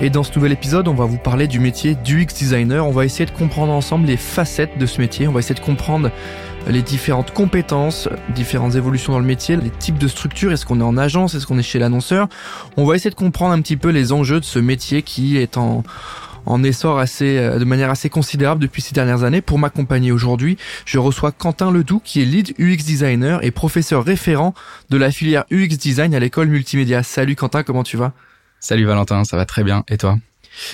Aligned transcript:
Et 0.00 0.10
dans 0.10 0.22
ce 0.22 0.32
nouvel 0.36 0.52
épisode, 0.52 0.86
on 0.86 0.94
va 0.94 1.06
vous 1.06 1.18
parler 1.18 1.48
du 1.48 1.58
métier 1.58 1.96
d'UX 1.96 2.26
designer. 2.26 2.86
On 2.86 2.92
va 2.92 3.04
essayer 3.04 3.26
de 3.26 3.32
comprendre 3.32 3.72
ensemble 3.72 4.06
les 4.06 4.16
facettes 4.16 4.78
de 4.78 4.86
ce 4.86 5.00
métier. 5.00 5.26
On 5.26 5.32
va 5.32 5.40
essayer 5.40 5.56
de 5.56 5.64
comprendre 5.64 6.12
les 6.68 6.82
différentes 6.82 7.32
compétences, 7.32 8.08
différentes 8.32 8.76
évolutions 8.76 9.12
dans 9.12 9.18
le 9.18 9.24
métier, 9.24 9.56
les 9.56 9.70
types 9.70 9.98
de 9.98 10.06
structures. 10.06 10.52
Est-ce 10.52 10.64
qu'on 10.64 10.78
est 10.78 10.84
en 10.84 10.96
agence? 10.96 11.34
Est-ce 11.34 11.48
qu'on 11.48 11.58
est 11.58 11.64
chez 11.64 11.80
l'annonceur? 11.80 12.28
On 12.76 12.84
va 12.84 12.94
essayer 12.94 13.10
de 13.10 13.16
comprendre 13.16 13.52
un 13.52 13.60
petit 13.60 13.76
peu 13.76 13.88
les 13.88 14.12
enjeux 14.12 14.38
de 14.38 14.44
ce 14.44 14.60
métier 14.60 15.02
qui 15.02 15.36
est 15.36 15.56
en, 15.56 15.82
en 16.46 16.62
essor 16.62 17.00
assez, 17.00 17.36
euh, 17.36 17.58
de 17.58 17.64
manière 17.64 17.90
assez 17.90 18.08
considérable 18.08 18.62
depuis 18.62 18.82
ces 18.82 18.94
dernières 18.94 19.24
années. 19.24 19.40
Pour 19.40 19.58
m'accompagner 19.58 20.12
aujourd'hui, 20.12 20.58
je 20.84 21.00
reçois 21.00 21.32
Quentin 21.32 21.72
Ledoux, 21.72 22.00
qui 22.04 22.22
est 22.22 22.24
lead 22.24 22.54
UX 22.60 22.84
designer 22.84 23.42
et 23.42 23.50
professeur 23.50 24.04
référent 24.04 24.54
de 24.90 24.96
la 24.96 25.10
filière 25.10 25.44
UX 25.50 25.76
design 25.76 26.14
à 26.14 26.20
l'école 26.20 26.46
multimédia. 26.46 27.02
Salut 27.02 27.34
Quentin, 27.34 27.64
comment 27.64 27.82
tu 27.82 27.96
vas? 27.96 28.12
Salut 28.60 28.84
Valentin, 28.84 29.24
ça 29.24 29.36
va 29.36 29.44
très 29.44 29.62
bien. 29.62 29.84
Et 29.88 29.96
toi? 29.96 30.18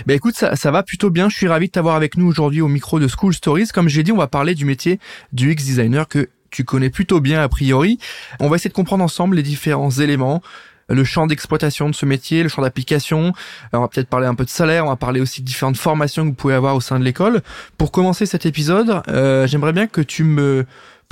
Ben 0.07 0.15
écoute, 0.15 0.35
ça, 0.35 0.57
ça 0.57 0.71
va 0.71 0.83
plutôt 0.83 1.11
bien. 1.11 1.29
Je 1.29 1.37
suis 1.37 1.49
ravi 1.49 1.67
de 1.67 1.73
t'avoir 1.73 1.97
avec 1.97 2.17
nous 2.17 2.27
aujourd'hui 2.27 2.63
au 2.63 2.69
micro 2.69 2.99
de 2.99 3.09
School 3.09 3.35
Stories. 3.35 3.69
Comme 3.69 3.89
j'ai 3.89 4.03
dit, 4.03 4.13
on 4.13 4.17
va 4.17 4.27
parler 4.27 4.55
du 4.55 4.65
métier 4.65 4.99
du 5.33 5.53
UX 5.53 5.57
designer 5.57 6.09
que 6.09 6.31
tu 6.51 6.65
connais 6.65 6.89
plutôt 6.89 7.21
bien 7.21 7.43
a 7.43 7.49
priori. 7.49 7.99
On 8.41 8.49
va 8.49 8.57
essayer 8.57 8.71
de 8.71 8.75
comprendre 8.75 9.05
ensemble 9.05 9.37
les 9.37 9.43
différents 9.43 9.91
éléments, 9.91 10.41
le 10.89 11.05
champ 11.05 11.27
d'exploitation 11.27 11.91
de 11.91 11.95
ce 11.95 12.07
métier, 12.07 12.43
le 12.43 12.49
champ 12.49 12.63
d'application. 12.63 13.33
On 13.73 13.81
va 13.81 13.89
peut-être 13.89 14.09
parler 14.09 14.27
un 14.27 14.35
peu 14.35 14.45
de 14.45 14.51
salaire, 14.51 14.87
on 14.87 14.89
va 14.89 14.97
parler 14.97 15.21
aussi 15.21 15.43
de 15.43 15.47
différentes 15.47 15.77
formations 15.77 16.23
que 16.23 16.29
vous 16.29 16.35
pouvez 16.35 16.55
avoir 16.55 16.77
au 16.77 16.81
sein 16.81 16.99
de 16.99 17.05
l'école. 17.05 17.43
Pour 17.77 17.91
commencer 17.91 18.25
cet 18.25 18.47
épisode, 18.47 19.03
euh, 19.09 19.47
j'aimerais 19.47 19.73
bien 19.73 19.87
que 19.87 20.01
tu 20.01 20.25
me 20.25 20.65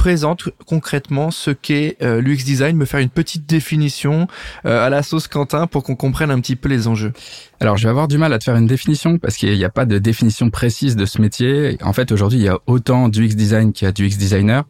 présente 0.02 0.48
concrètement 0.66 1.30
ce 1.30 1.52
qu'est 1.52 1.96
euh, 2.02 2.20
l'UX 2.20 2.42
design, 2.44 2.76
me 2.76 2.86
faire 2.86 2.98
une 2.98 3.08
petite 3.08 3.46
définition 3.46 4.26
euh, 4.66 4.84
à 4.84 4.90
la 4.90 5.04
sauce 5.04 5.28
Quentin 5.28 5.68
pour 5.68 5.84
qu'on 5.84 5.94
comprenne 5.94 6.32
un 6.32 6.40
petit 6.40 6.56
peu 6.56 6.68
les 6.68 6.88
enjeux. 6.88 7.12
Alors, 7.60 7.76
je 7.76 7.84
vais 7.84 7.90
avoir 7.90 8.08
du 8.08 8.18
mal 8.18 8.32
à 8.32 8.40
te 8.40 8.42
faire 8.42 8.56
une 8.56 8.66
définition 8.66 9.18
parce 9.18 9.36
qu'il 9.36 9.56
n'y 9.56 9.64
a 9.64 9.70
pas 9.70 9.84
de 9.84 9.98
définition 9.98 10.50
précise 10.50 10.96
de 10.96 11.06
ce 11.06 11.20
métier. 11.20 11.78
En 11.82 11.92
fait, 11.92 12.10
aujourd'hui, 12.10 12.40
il 12.40 12.44
y 12.44 12.48
a 12.48 12.58
autant 12.66 13.08
d'UX 13.08 13.36
design 13.36 13.72
qu'il 13.72 13.86
y 13.86 13.88
a 13.88 13.92
d'UX 13.92 14.16
designer, 14.18 14.64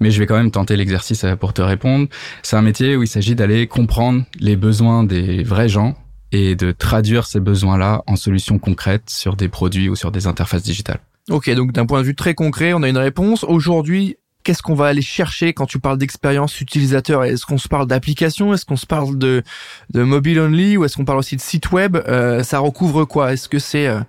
mais 0.00 0.10
je 0.10 0.18
vais 0.18 0.24
quand 0.24 0.38
même 0.38 0.50
tenter 0.50 0.76
l'exercice 0.76 1.24
euh, 1.24 1.36
pour 1.36 1.52
te 1.52 1.60
répondre. 1.60 2.08
C'est 2.42 2.56
un 2.56 2.62
métier 2.62 2.96
où 2.96 3.02
il 3.02 3.08
s'agit 3.08 3.34
d'aller 3.34 3.66
comprendre 3.66 4.24
les 4.38 4.56
besoins 4.56 5.04
des 5.04 5.42
vrais 5.42 5.68
gens 5.68 5.94
et 6.32 6.56
de 6.56 6.72
traduire 6.72 7.26
ces 7.26 7.40
besoins-là 7.40 8.02
en 8.06 8.16
solutions 8.16 8.58
concrètes 8.58 9.10
sur 9.10 9.36
des 9.36 9.48
produits 9.48 9.90
ou 9.90 9.94
sur 9.94 10.10
des 10.10 10.26
interfaces 10.26 10.62
digitales. 10.62 11.00
Ok, 11.28 11.50
donc 11.50 11.72
d'un 11.72 11.84
point 11.84 12.00
de 12.00 12.06
vue 12.06 12.16
très 12.16 12.32
concret, 12.32 12.72
on 12.72 12.82
a 12.82 12.88
une 12.88 12.96
réponse. 12.96 13.44
Aujourd'hui, 13.44 14.16
qu'est-ce 14.42 14.62
qu'on 14.62 14.74
va 14.74 14.86
aller 14.86 15.02
chercher 15.02 15.52
quand 15.52 15.66
tu 15.66 15.78
parles 15.78 15.98
d'expérience 15.98 16.60
utilisateur? 16.60 17.24
Est-ce 17.24 17.46
qu'on 17.46 17.58
se 17.58 17.68
parle 17.68 17.86
d'application? 17.86 18.54
Est-ce 18.54 18.64
qu'on 18.64 18.76
se 18.76 18.86
parle 18.86 19.18
de, 19.18 19.42
de 19.90 20.02
mobile 20.02 20.40
only? 20.40 20.76
Ou 20.76 20.84
est-ce 20.84 20.96
qu'on 20.96 21.04
parle 21.04 21.18
aussi 21.18 21.36
de 21.36 21.40
site 21.40 21.72
web? 21.72 21.96
Euh, 21.96 22.42
Ça 22.42 22.58
recouvre 22.58 23.04
quoi? 23.04 23.32
Est-ce 23.32 23.48
que 23.48 23.58
c'est 23.58 23.86
euh, 23.86 24.00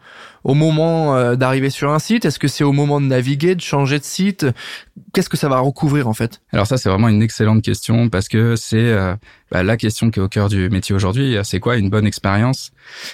au 0.44 0.54
moment 0.54 1.16
euh, 1.16 1.36
d'arriver 1.36 1.70
sur 1.70 1.92
un 1.92 2.00
site? 2.00 2.26
Est-ce 2.26 2.40
que 2.40 2.48
c'est 2.48 2.64
au 2.64 2.72
moment 2.72 3.02
de 3.02 3.06
naviguer, 3.06 3.56
de 3.56 3.62
changer 3.62 4.00
de 4.00 4.04
site? 4.04 4.46
Qu'est-ce 5.14 5.30
que 5.30 5.38
ça 5.38 5.50
va 5.50 5.60
recouvrir 5.60 6.08
en 6.08 6.14
fait? 6.14 6.42
Alors 6.54 6.68
ça, 6.68 6.78
c'est 6.78 6.90
vraiment 6.90 7.10
une 7.10 7.22
excellente 7.22 7.62
question 7.62 8.10
parce 8.10 8.28
que 8.28 8.56
c'est 8.56 8.96
bah, 9.52 9.64
la 9.64 9.78
question 9.78 10.10
qui 10.10 10.20
est 10.20 10.24
au 10.24 10.30
cœur 10.30 10.48
du 10.48 10.70
métier 10.70 10.96
aujourd'hui. 10.96 11.38
C'est 11.44 11.60
quoi 11.60 11.76
une 11.78 11.90
bonne 11.90 12.08
expérience? 12.08 12.72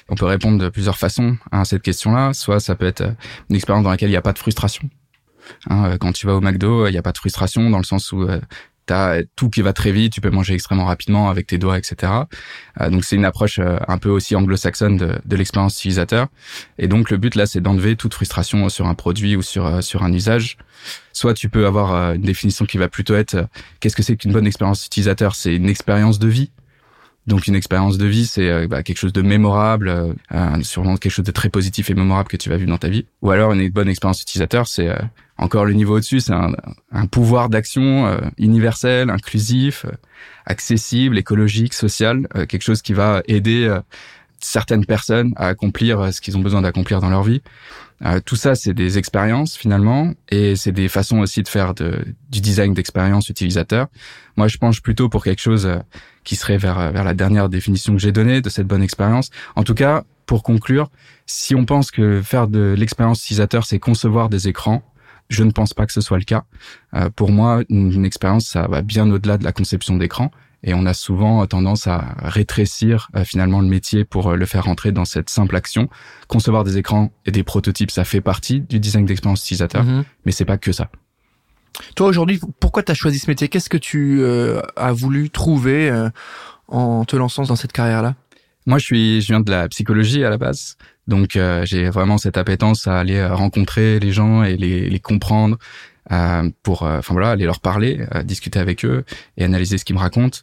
On 0.10 0.16
peut 0.16 0.26
répondre 0.26 0.60
de 0.60 0.70
plusieurs 0.70 0.98
façons 0.98 1.38
à 1.52 1.66
cette 1.66 1.82
question-là. 1.82 2.34
Soit 2.34 2.60
ça 2.60 2.76
peut 2.76 2.86
être 2.86 3.04
une 3.50 3.56
expérience 3.56 3.84
dans 3.84 3.90
laquelle 3.90 4.10
il 4.10 4.14
n'y 4.14 4.18
a 4.18 4.22
pas 4.22 4.34
de 4.34 4.40
frustration 4.40 4.88
Hein, 5.70 5.86
euh, 5.86 5.98
quand 5.98 6.14
tu 6.14 6.26
vas 6.26 6.36
au 6.36 6.42
McDo, 6.42 6.88
il 6.88 6.92
n'y 6.92 6.98
a 6.98 7.02
pas 7.02 7.12
de 7.12 7.18
frustration 7.18 7.70
dans 7.70 7.78
le 7.78 7.84
sens 7.84 8.12
où 8.12 8.24
euh, 8.24 8.40
tu 8.88 8.94
as 8.94 9.22
tout 9.36 9.50
qui 9.50 9.62
va 9.62 9.74
très 9.74 9.92
vite, 9.92 10.14
tu 10.14 10.22
peux 10.22 10.30
manger 10.30 10.54
extrêmement 10.54 10.86
rapidement 10.86 11.30
avec 11.30 11.48
tes 11.48 11.58
doigts, 11.58 11.78
etc. 11.78 12.12
Euh, 12.80 12.90
donc 12.90 13.04
c'est 13.04 13.16
une 13.16 13.26
approche 13.26 13.60
un 13.60 13.98
peu 13.98 14.10
aussi 14.10 14.36
anglo-saxonne 14.36 14.98
de, 14.98 15.20
de 15.26 15.36
l'expérience 15.36 15.78
utilisateur. 15.80 16.28
Et 16.78 16.88
donc 16.88 17.10
le 17.10 17.18
but 17.18 17.36
là, 17.36 17.46
c'est 17.46 17.62
d'enlever 17.62 17.96
toute 17.96 18.14
frustration 18.14 18.70
sur 18.70 18.88
un 18.88 18.96
produit 18.96 19.36
ou 19.36 19.42
sur 19.42 19.84
sur 19.84 20.04
un 20.04 20.14
usage. 20.14 20.58
Soit 21.12 21.34
tu 21.34 21.50
peux 21.50 21.66
avoir 21.66 22.14
une 22.14 22.22
définition 22.22 22.66
qui 22.66 22.78
va 22.78 22.88
plutôt 22.88 23.16
être 23.16 23.48
qu'est-ce 23.80 23.96
que 23.96 24.04
c'est 24.04 24.16
qu'une 24.16 24.32
bonne 24.32 24.48
expérience 24.48 24.86
utilisateur? 24.86 25.36
C'est 25.36 25.56
une 25.56 25.70
expérience 25.70 26.20
de 26.20 26.28
vie. 26.28 26.52
Donc 27.28 27.48
une 27.48 27.56
expérience 27.56 27.98
de 27.98 28.06
vie, 28.06 28.26
c'est 28.26 28.68
bah, 28.68 28.84
quelque 28.84 28.98
chose 28.98 29.14
de 29.14 29.22
mémorable, 29.22 30.16
euh, 30.34 30.64
sûrement 30.64 30.96
quelque 30.96 31.12
chose 31.12 31.26
de 31.26 31.32
très 31.32 31.50
positif 31.50 31.90
et 31.90 31.94
mémorable 31.94 32.30
que 32.30 32.38
tu 32.38 32.50
vas 32.50 32.58
vivre 32.58 32.70
dans 32.70 32.78
ta 32.78 32.90
vie. 32.90 33.06
Ou 33.22 33.32
alors 33.32 33.52
une 33.52 33.70
bonne 33.70 33.90
expérience 33.90 34.22
utilisateur, 34.22 34.68
c'est 34.68 34.90
encore 35.38 35.66
le 35.66 35.74
niveau 35.74 35.98
au-dessus, 35.98 36.20
c'est 36.20 36.34
un, 36.34 36.54
un, 36.92 37.06
pouvoir 37.06 37.50
d'action 37.50 38.08
euh, 38.08 38.18
universel, 38.38 39.10
inclusif, 39.10 39.86
euh, 39.86 39.92
accessible, 40.46 41.18
écologique, 41.18 41.74
social, 41.74 42.28
euh, 42.36 42.46
quelque 42.46 42.64
chose 42.64 42.82
qui 42.82 42.94
va 42.94 43.22
aider 43.28 43.72
certaines 44.40 44.86
personnes 44.86 45.34
à 45.36 45.48
accomplir 45.48 46.14
ce 46.14 46.22
qu'ils 46.22 46.38
ont 46.38 46.42
besoin 46.42 46.62
d'accomplir 46.62 47.02
dans 47.02 47.10
leur 47.10 47.24
vie. 47.24 47.42
tout 48.26 48.36
ça, 48.36 48.56
c'est 48.56 48.74
des 48.74 48.98
expériences 48.98 49.58
finalement, 49.58 50.14
et 50.30 50.56
c'est 50.56 50.72
des 50.72 50.88
façons 50.88 51.20
aussi 51.20 51.42
de 51.42 51.48
faire 51.48 51.74
de, 51.74 52.06
du 52.30 52.42
design 52.42 52.74
d'expérience 52.74 53.30
utilisateur. 53.30 53.88
Moi, 54.36 54.48
je 54.48 54.58
penche 54.58 54.82
plutôt 54.82 55.10
pour 55.10 55.24
quelque 55.24 55.42
chose 55.42 55.68
qui 56.24 56.36
serait 56.36 56.58
vers, 56.58 56.92
vers 56.92 57.04
la 57.04 57.14
dernière 57.14 57.50
définition 57.50 57.94
que 57.94 58.00
j'ai 58.00 58.12
donnée 58.12 58.42
de 58.42 58.50
cette 58.50 58.68
bonne 58.68 58.84
expérience. 58.84 59.32
En 59.56 59.64
tout 59.64 59.74
cas, 59.74 60.04
pour 60.28 60.44
conclure, 60.44 60.92
si 61.26 61.56
on 61.56 61.66
pense 61.66 61.90
que 61.90 62.22
faire 62.22 62.48
de 62.48 62.76
l'expérience 62.78 63.24
utilisateur, 63.24 63.66
c'est 63.66 63.80
concevoir 63.80 64.30
des 64.30 64.48
écrans, 64.48 64.84
je 65.30 65.44
ne 65.44 65.52
pense 65.52 65.74
pas 65.74 65.86
que 65.86 65.94
ce 65.94 66.02
soit 66.02 66.18
le 66.18 66.24
cas. 66.24 66.44
Euh, 66.94 67.10
pour 67.10 67.32
moi, 67.32 67.64
une, 67.70 68.06
expérience, 68.06 68.46
ça 68.46 68.68
va 68.68 68.82
bien 68.82 69.10
au-delà 69.10 69.38
de 69.38 69.44
la 69.44 69.52
conception 69.52 69.98
d'écran. 69.98 70.32
Et 70.68 70.74
on 70.74 70.86
a 70.86 70.94
souvent 70.94 71.48
tendance 71.48 71.88
à 71.88 72.16
rétrécir 72.20 73.10
euh, 73.16 73.24
finalement 73.24 73.62
le 73.62 73.68
métier 73.68 74.04
pour 74.04 74.28
euh, 74.28 74.36
le 74.36 74.46
faire 74.46 74.66
rentrer 74.66 74.92
dans 74.92 75.06
cette 75.06 75.30
simple 75.30 75.56
action. 75.56 75.90
Concevoir 76.28 76.64
des 76.64 76.78
écrans 76.78 77.12
et 77.26 77.32
des 77.32 77.44
prototypes, 77.44 77.90
ça 77.90 78.04
fait 78.04 78.22
partie 78.22 78.62
du 78.62 78.80
design 78.80 79.06
d'expérience 79.06 79.42
utilisateur, 79.42 79.86
mm-hmm. 79.86 80.04
mais 80.26 80.32
c'est 80.32 80.46
pas 80.46 80.58
que 80.58 80.72
ça. 80.74 80.90
Toi 81.96 82.08
aujourd'hui, 82.08 82.40
pourquoi 82.60 82.84
tu 82.84 82.92
as 82.92 82.96
choisi 82.96 83.18
ce 83.18 83.30
métier? 83.32 83.48
Qu'est-ce 83.48 83.70
que 83.70 83.78
tu 83.78 84.26
as 84.26 84.92
voulu 84.94 85.30
trouver 85.30 86.10
en 86.68 87.06
te 87.06 87.16
lançant 87.16 87.44
dans 87.44 87.56
cette 87.56 87.72
carrière-là? 87.72 88.16
Moi, 88.66 88.80
je 88.80 88.86
suis, 88.86 89.22
je 89.22 89.28
viens 89.28 89.40
de 89.40 89.50
la 89.50 89.70
psychologie 89.70 90.26
à 90.26 90.30
la 90.30 90.38
base. 90.38 90.76
Donc 91.08 91.38
euh, 91.38 91.66
j'ai 91.66 91.90
vraiment 91.90 92.18
cette 92.18 92.38
appétence 92.38 92.86
à 92.86 93.00
aller 93.00 93.16
euh, 93.16 93.34
rencontrer 93.34 94.00
les 94.00 94.12
gens 94.12 94.44
et 94.44 94.58
les, 94.58 94.90
les 94.90 95.00
comprendre 95.00 95.56
euh, 95.56 95.60
pour, 96.64 96.84
euh, 96.84 97.00
enfin 97.00 97.14
voilà, 97.14 97.32
aller 97.32 97.46
leur 97.46 97.60
parler, 97.60 98.06
discuter 98.24 98.60
avec 98.60 98.86
eux 98.86 99.04
et 99.38 99.44
analyser 99.44 99.78
ce 99.78 99.86
qu'ils 99.86 99.96
me 99.96 100.02
racontent. 100.02 100.40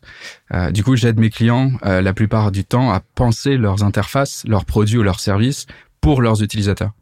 du 0.71 0.85
coup, 0.85 0.97
j'aide 0.97 1.19
mes 1.19 1.31
clients 1.31 1.73
la 1.83 2.13
plupart 2.13 2.53
du 2.53 2.65
temps 2.65 2.93
à 2.93 3.01
penser 3.01 3.57
leurs 3.57 3.83
interfaces, 3.83 4.45
leurs 4.47 4.65
produits 4.65 4.99
ou 4.99 5.03
leurs 5.03 5.21
services 5.21 5.67
pour 6.01 6.23
leurs 6.23 6.43
utilisateurs. 6.43 6.93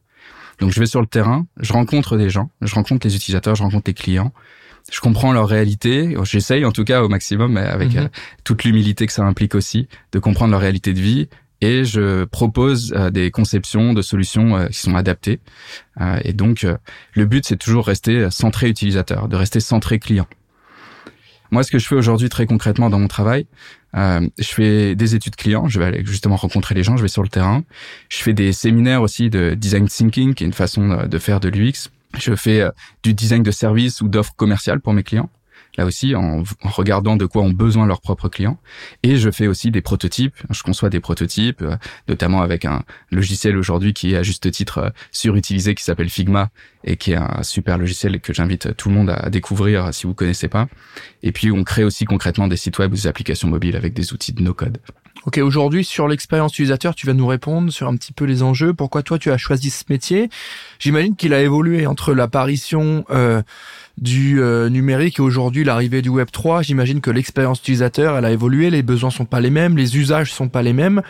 Donc 0.60 0.70
je 0.70 0.78
vais 0.78 0.86
sur 0.86 1.00
le 1.00 1.06
terrain, 1.06 1.46
je 1.58 1.72
rencontre 1.72 2.16
des 2.16 2.30
gens, 2.30 2.50
je 2.60 2.74
rencontre 2.74 3.06
les 3.06 3.16
utilisateurs, 3.16 3.56
je 3.56 3.62
rencontre 3.62 3.84
les 3.88 3.94
clients, 3.94 4.32
je 4.90 5.00
comprends 5.00 5.32
leur 5.32 5.48
réalité. 5.48 6.16
J'essaye 6.24 6.64
en 6.64 6.72
tout 6.72 6.84
cas 6.84 7.02
au 7.02 7.08
maximum, 7.08 7.52
mais 7.52 7.60
avec 7.60 7.94
mhm. 7.94 8.08
toute 8.44 8.65
l'humilité 8.65 9.06
que 9.06 9.12
ça 9.12 9.24
implique 9.24 9.54
aussi, 9.54 9.88
de 10.12 10.18
comprendre 10.18 10.53
leur 10.53 10.60
réalité 10.60 10.92
de 10.92 11.00
vie 11.00 11.28
et 11.62 11.84
je 11.84 12.24
propose 12.24 12.92
euh, 12.92 13.10
des 13.10 13.30
conceptions 13.30 13.94
de 13.94 14.03
solutions 14.03 14.56
euh, 14.56 14.66
qui 14.66 14.80
sont 14.80 14.97
adaptées. 14.97 15.41
Euh, 16.00 16.20
et 16.24 16.32
donc, 16.32 16.66
le 17.14 17.24
but, 17.24 17.47
c'est 17.47 17.56
toujours 17.56 17.86
rester 17.86 18.30
centré 18.30 18.68
utilisateur, 18.68 19.28
de 19.28 19.36
rester 19.36 19.60
centré 19.60 19.98
client. 19.98 20.26
Moi, 21.53 21.62
ce 21.62 21.70
que 21.70 21.78
je 21.78 21.86
fais 21.86 21.94
aujourd'hui 21.94 22.28
très 22.28 22.47
concrètement 22.47 22.91
dans 22.91 22.98
mon 22.98 23.09
travail, 23.09 23.47
je 23.94 24.30
fais 24.38 24.94
des 24.94 25.14
études 25.14 25.36
clients, 25.36 25.68
je 25.68 25.78
vais 25.78 25.84
aller 25.84 26.03
justement 26.04 26.36
rencontrer 26.36 26.74
les 26.74 26.82
gens, 26.82 26.97
je 26.97 27.03
vais 27.03 27.09
sur 27.09 27.22
le 27.22 27.28
terrain. 27.28 27.62
Je 28.08 28.22
fais 28.22 28.32
des 28.32 28.54
séminaires 28.54 29.03
aussi 29.03 29.28
de 29.28 29.53
design 29.53 29.86
thinking, 29.86 30.32
qui 30.32 30.44
est 30.44 30.47
une 30.47 30.54
façon 30.54 31.04
de 31.06 31.18
faire 31.18 31.41
de 31.41 31.50
l'UX. 31.50 31.91
Je 32.18 32.34
fais 32.34 32.65
du 33.03 33.12
design 33.12 33.42
de 33.42 33.50
service 33.50 34.00
ou 34.00 34.08
d'offres 34.08 34.34
commerciales 34.34 34.80
pour 34.80 34.94
mes 34.94 35.03
clients 35.03 35.28
là 35.77 35.86
aussi 35.86 36.15
en, 36.15 36.42
regardant 36.63 37.16
de 37.16 37.27
quoi 37.27 37.42
ont 37.42 37.51
besoin 37.51 37.86
leurs 37.86 38.01
propres 38.01 38.28
clients. 38.28 38.59
Et 39.03 39.16
je 39.16 39.30
fais 39.30 39.47
aussi 39.47 39.71
des 39.71 39.80
prototypes. 39.80 40.36
Je 40.51 40.63
conçois 40.63 40.91
des 40.91 41.01
prototypes, 41.01 41.63
euh, 41.63 41.77
notamment 42.09 42.42
avec 42.42 42.65
un 42.65 42.83
logiciel 43.10 43.57
aujourd'hui 43.57 43.95
qui 43.95 44.13
est 44.13 44.16
à 44.16 44.22
juste 44.22 44.51
titre 44.51 44.78
euh, 44.78 44.91
surutilisé, 45.10 45.74
qui 45.74 45.84
s'appelle 45.84 46.10
Figma 46.10 46.51
et 46.84 46.97
qui 46.97 47.13
est 47.13 47.16
un 47.16 47.42
super 47.42 47.78
logiciel 47.78 48.21
que 48.21 48.33
j'invite 48.33 48.77
tout 48.77 48.89
le 48.89 48.95
monde 48.95 49.10
à 49.10 49.30
découvrir 49.30 49.95
si 49.95 50.07
vous 50.07 50.15
connaissez 50.15 50.48
pas. 50.48 50.69
Et 51.22 51.33
puis 51.33 51.51
on 51.51 51.65
crée 51.65 51.84
aussi 51.84 52.04
concrètement 52.04 52.48
des 52.48 52.57
sites 52.57 52.78
web 52.78 52.92
ou 52.92 52.97
des 52.97 53.07
applications 53.07 53.48
mobiles 53.48 53.77
avec 53.77 53.95
des 53.95 54.13
outils 54.13 54.33
de 54.33 54.42
no-code. 54.42 54.78
Ok, 55.24 55.38
aujourd'hui 55.38 55.84
sur 55.84 56.09
l'expérience 56.09 56.53
utilisateur, 56.54 56.97
tu 56.97 57.06
vas 57.06 57.12
nous 57.12 57.26
répondre 57.26 57.70
sur 57.70 57.86
un 57.86 57.94
petit 57.94 58.12
peu 58.12 58.24
les 58.24 58.42
enjeux. 58.42 58.74
Pourquoi 58.74 59.04
toi 59.04 59.18
tu 59.18 59.30
as 59.30 59.38
choisi 59.38 59.70
ce 59.70 59.84
métier? 59.88 60.30
J'imagine 60.80 61.14
qu'il 61.14 61.32
a 61.32 61.41
évolué 61.41 61.86
entre 61.86 62.12
l'apparition 62.12 63.04
euh, 63.10 63.41
du 63.98 64.41
euh, 64.41 64.68
numérique 64.68 65.20
et 65.20 65.22
aujourd'hui 65.22 65.62
l'arrivée 65.62 66.03
du 66.03 66.09
Web 66.09 66.28
3. 66.32 66.62
J'imagine 66.62 67.00
que 67.00 67.10
l'expérience 67.10 67.60
utilisateur, 67.60 68.16
elle 68.16 68.24
a 68.24 68.32
évolué. 68.32 68.70
Les 68.70 68.82
besoins 68.82 69.10
sont 69.10 69.24
pas 69.24 69.41
les 69.41 69.50
mêmes, 69.50 69.76
les 69.76 69.97
usages 69.97 70.32
sont 70.32 70.48
pas 70.48 70.62
les 70.62 70.72
mêmes. 70.72 71.03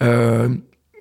Euh, 0.00 0.48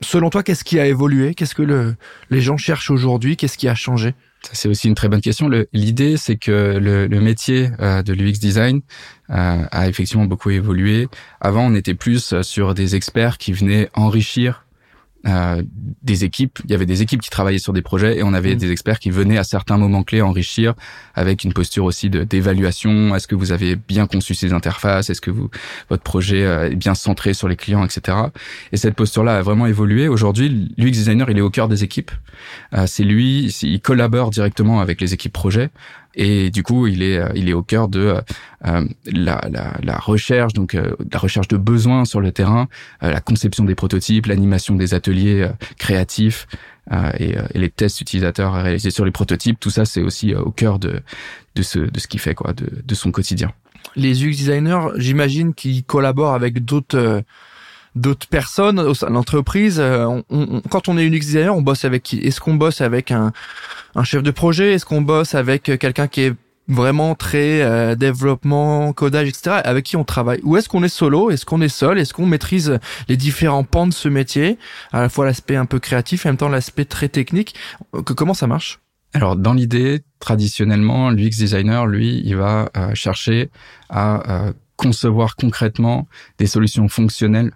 selon 0.01 0.29
toi, 0.29 0.43
qu'est-ce 0.43 0.63
qui 0.63 0.79
a 0.79 0.87
évolué? 0.87 1.33
Qu'est-ce 1.33 1.55
que 1.55 1.63
le, 1.63 1.95
les 2.29 2.41
gens 2.41 2.57
cherchent 2.57 2.91
aujourd'hui? 2.91 3.37
Qu'est-ce 3.37 3.57
qui 3.57 3.67
a 3.67 3.75
changé? 3.75 4.13
C'est 4.51 4.69
aussi 4.69 4.87
une 4.87 4.95
très 4.95 5.09
bonne 5.09 5.21
question. 5.21 5.49
L'idée, 5.73 6.17
c'est 6.17 6.35
que 6.35 6.77
le, 6.79 7.19
métier 7.19 7.69
euh, 7.79 8.03
de 8.03 8.13
l'UX 8.13 8.33
design 8.33 8.81
euh, 9.31 9.65
a 9.71 9.87
effectivement 9.87 10.25
beaucoup 10.25 10.51
évolué. 10.51 11.07
Avant, 11.41 11.65
on 11.65 11.73
était 11.73 11.95
plus 11.95 12.41
sur 12.41 12.73
des 12.73 12.95
experts 12.95 13.37
qui 13.37 13.53
venaient 13.53 13.89
enrichir 13.93 14.64
euh, 15.27 15.63
des 16.03 16.23
équipes. 16.23 16.59
Il 16.65 16.71
y 16.71 16.73
avait 16.75 16.85
des 16.85 17.01
équipes 17.01 17.21
qui 17.21 17.29
travaillaient 17.29 17.57
sur 17.57 17.73
des 17.73 17.81
projets 17.81 18.17
et 18.17 18.23
on 18.23 18.33
avait 18.33 18.53
mmh. 18.53 18.59
des 18.59 18.71
experts 18.71 18.99
qui 18.99 19.09
venaient 19.09 19.37
à 19.37 19.43
certains 19.43 19.77
moments 19.77 20.03
clés 20.03 20.21
enrichir 20.21 20.75
avec 21.15 21.43
une 21.43 21.51
posture 21.51 21.85
aussi 21.85 22.09
d'évaluation. 22.09 23.15
Est-ce 23.15 23.27
que 23.27 23.33
vous 23.33 23.51
avez 23.51 23.75
bien 23.75 24.05
conçu 24.05 24.35
ces 24.35 24.53
interfaces? 24.53 25.09
Est-ce 25.09 25.21
que 25.21 25.31
vous, 25.31 25.49
votre 25.89 26.03
projet 26.03 26.45
euh, 26.45 26.69
est 26.69 26.75
bien 26.75 26.93
centré 26.93 27.33
sur 27.33 27.47
les 27.47 27.55
clients, 27.55 27.83
etc. 27.83 28.17
Et 28.71 28.77
cette 28.77 28.95
posture-là 28.95 29.37
a 29.37 29.41
vraiment 29.41 29.65
évolué. 29.65 30.07
Aujourd'hui, 30.07 30.73
l'UX 30.77 30.91
designer, 30.91 31.29
il 31.29 31.37
est 31.37 31.41
au 31.41 31.49
cœur 31.49 31.67
des 31.67 31.83
équipes. 31.83 32.11
Euh, 32.73 32.85
c'est 32.85 33.03
lui, 33.03 33.45
il 33.63 33.81
collabore 33.81 34.29
directement 34.29 34.79
avec 34.79 35.01
les 35.01 35.13
équipes 35.13 35.33
projets 35.33 35.69
et 36.15 36.49
du 36.49 36.63
coup 36.63 36.87
il 36.87 37.01
est 37.01 37.21
il 37.35 37.49
est 37.49 37.53
au 37.53 37.63
cœur 37.63 37.87
de 37.87 38.15
euh, 38.65 38.85
la, 39.05 39.41
la, 39.51 39.73
la, 39.83 39.97
recherche 39.97 40.53
donc 40.53 40.75
euh, 40.75 40.95
la 41.11 41.19
recherche 41.19 41.47
de 41.47 41.57
besoins 41.57 42.05
sur 42.05 42.21
le 42.21 42.31
terrain 42.31 42.67
euh, 43.03 43.11
la 43.11 43.21
conception 43.21 43.63
des 43.63 43.75
prototypes 43.75 44.25
l'animation 44.25 44.75
des 44.75 44.93
ateliers 44.93 45.47
créatifs 45.77 46.47
et, 47.19 47.31
et, 47.31 47.57
les 47.57 47.69
tests 47.69 47.99
utilisateurs 48.01 48.53
réalisés 48.53 48.91
sur 48.91 49.05
les 49.05 49.11
prototypes. 49.11 49.59
Tout 49.59 49.71
ça 49.71 49.85
c'est 49.85 50.03
aussi 50.03 50.35
au 50.35 50.51
cœur 50.51 50.77
de 50.77 51.01
de 51.55 51.61
ce 51.63 51.79
de 51.79 51.99
ce 51.99 52.07
qu'il 52.07 52.19
fait 52.19 52.35
quoi 52.35 52.53
de, 52.53 52.67
de 52.85 52.95
son 52.95 53.11
quotidien. 53.11 53.51
Les 53.95 54.23
UX 54.23 54.31
designers 54.31 54.89
j'imagine 54.97 55.53
qu'ils 55.53 55.83
collaborent 55.83 56.35
avec 56.35 56.63
d'autres 56.63 57.23
d'autres 57.95 58.27
personnes 58.27 58.79
au 58.79 58.93
sein 58.93 59.07
de 59.07 59.13
l'entreprise. 59.13 59.79
On, 59.79 60.23
on, 60.29 60.61
quand 60.69 60.89
on 60.89 60.97
est 60.97 61.05
UX 61.07 61.19
designer, 61.19 61.55
on 61.55 61.61
bosse 61.61 61.85
avec 61.85 62.03
qui? 62.03 62.17
Est-ce 62.17 62.39
qu'on 62.39 62.55
bosse 62.55 62.81
avec 62.81 63.11
un, 63.11 63.31
un 63.95 64.03
chef 64.03 64.21
de 64.21 64.31
projet? 64.31 64.73
Est-ce 64.73 64.85
qu'on 64.85 65.01
bosse 65.01 65.33
avec 65.35 65.63
quelqu'un 65.63 66.07
qui 66.07 66.21
est 66.21 66.33
vraiment 66.67 67.13
très 67.13 67.61
euh, 67.61 67.95
développement, 67.95 68.91
codage, 68.93 69.27
etc. 69.27 69.61
Avec 69.63 69.85
qui 69.85 69.97
on 69.97 70.03
travaille? 70.03 70.39
Ou 70.43 70.57
est-ce 70.57 70.67
qu'on 70.67 70.83
est 70.83 70.89
solo? 70.89 71.29
Est-ce 71.29 71.45
qu'on 71.45 71.61
est 71.61 71.69
seul? 71.69 71.99
Est-ce 71.99 72.13
qu'on 72.13 72.25
maîtrise 72.25 72.79
les 73.07 73.17
différents 73.17 73.63
pans 73.63 73.87
de 73.87 73.93
ce 73.93 74.09
métier? 74.09 74.57
À 74.91 75.01
la 75.01 75.09
fois 75.09 75.25
l'aspect 75.25 75.55
un 75.55 75.65
peu 75.65 75.79
créatif 75.79 76.25
et 76.25 76.29
en 76.29 76.31
même 76.31 76.37
temps 76.37 76.49
l'aspect 76.49 76.85
très 76.85 77.07
technique. 77.07 77.55
Que, 77.93 78.13
comment 78.13 78.33
ça 78.33 78.47
marche? 78.47 78.79
Alors 79.13 79.35
dans 79.35 79.53
l'idée, 79.53 80.01
traditionnellement, 80.19 81.09
l'UX 81.09 81.37
designer, 81.37 81.85
lui, 81.85 82.21
il 82.25 82.35
va 82.35 82.69
euh, 82.75 82.93
chercher 82.95 83.49
à 83.89 84.47
euh, 84.47 84.53
concevoir 84.75 85.35
concrètement 85.35 86.07
des 86.37 86.47
solutions 86.47 86.89
fonctionnelles 86.89 87.51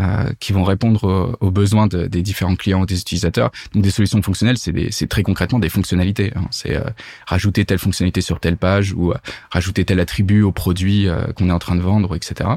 euh, 0.00 0.32
qui 0.40 0.52
vont 0.52 0.64
répondre 0.64 1.36
aux, 1.40 1.50
besoins 1.52 1.86
de, 1.86 2.08
des 2.08 2.20
différents 2.20 2.56
clients 2.56 2.80
ou 2.80 2.86
des 2.86 3.00
utilisateurs. 3.00 3.52
Donc 3.72 3.84
des 3.84 3.90
solutions 3.90 4.20
fonctionnelles, 4.20 4.58
c'est 4.58 5.06
très 5.06 5.22
concrètement 5.22 5.60
des 5.60 5.68
fonctionnalités. 5.68 6.32
Hein. 6.34 6.48
C'est 6.50 6.76
euh, 6.76 6.82
rajouter 7.24 7.64
telle 7.64 7.78
fonctionnalité 7.78 8.20
sur 8.20 8.40
telle 8.40 8.56
page 8.56 8.92
ou 8.92 9.12
euh, 9.12 9.16
rajouter 9.48 9.84
tel 9.84 10.00
attribut 10.00 10.42
au 10.42 10.50
produit 10.50 11.06
qu'on 11.36 11.48
est 11.48 11.52
en 11.52 11.60
train 11.60 11.76
de 11.76 11.80
vendre, 11.80 12.16
etc. 12.16 12.50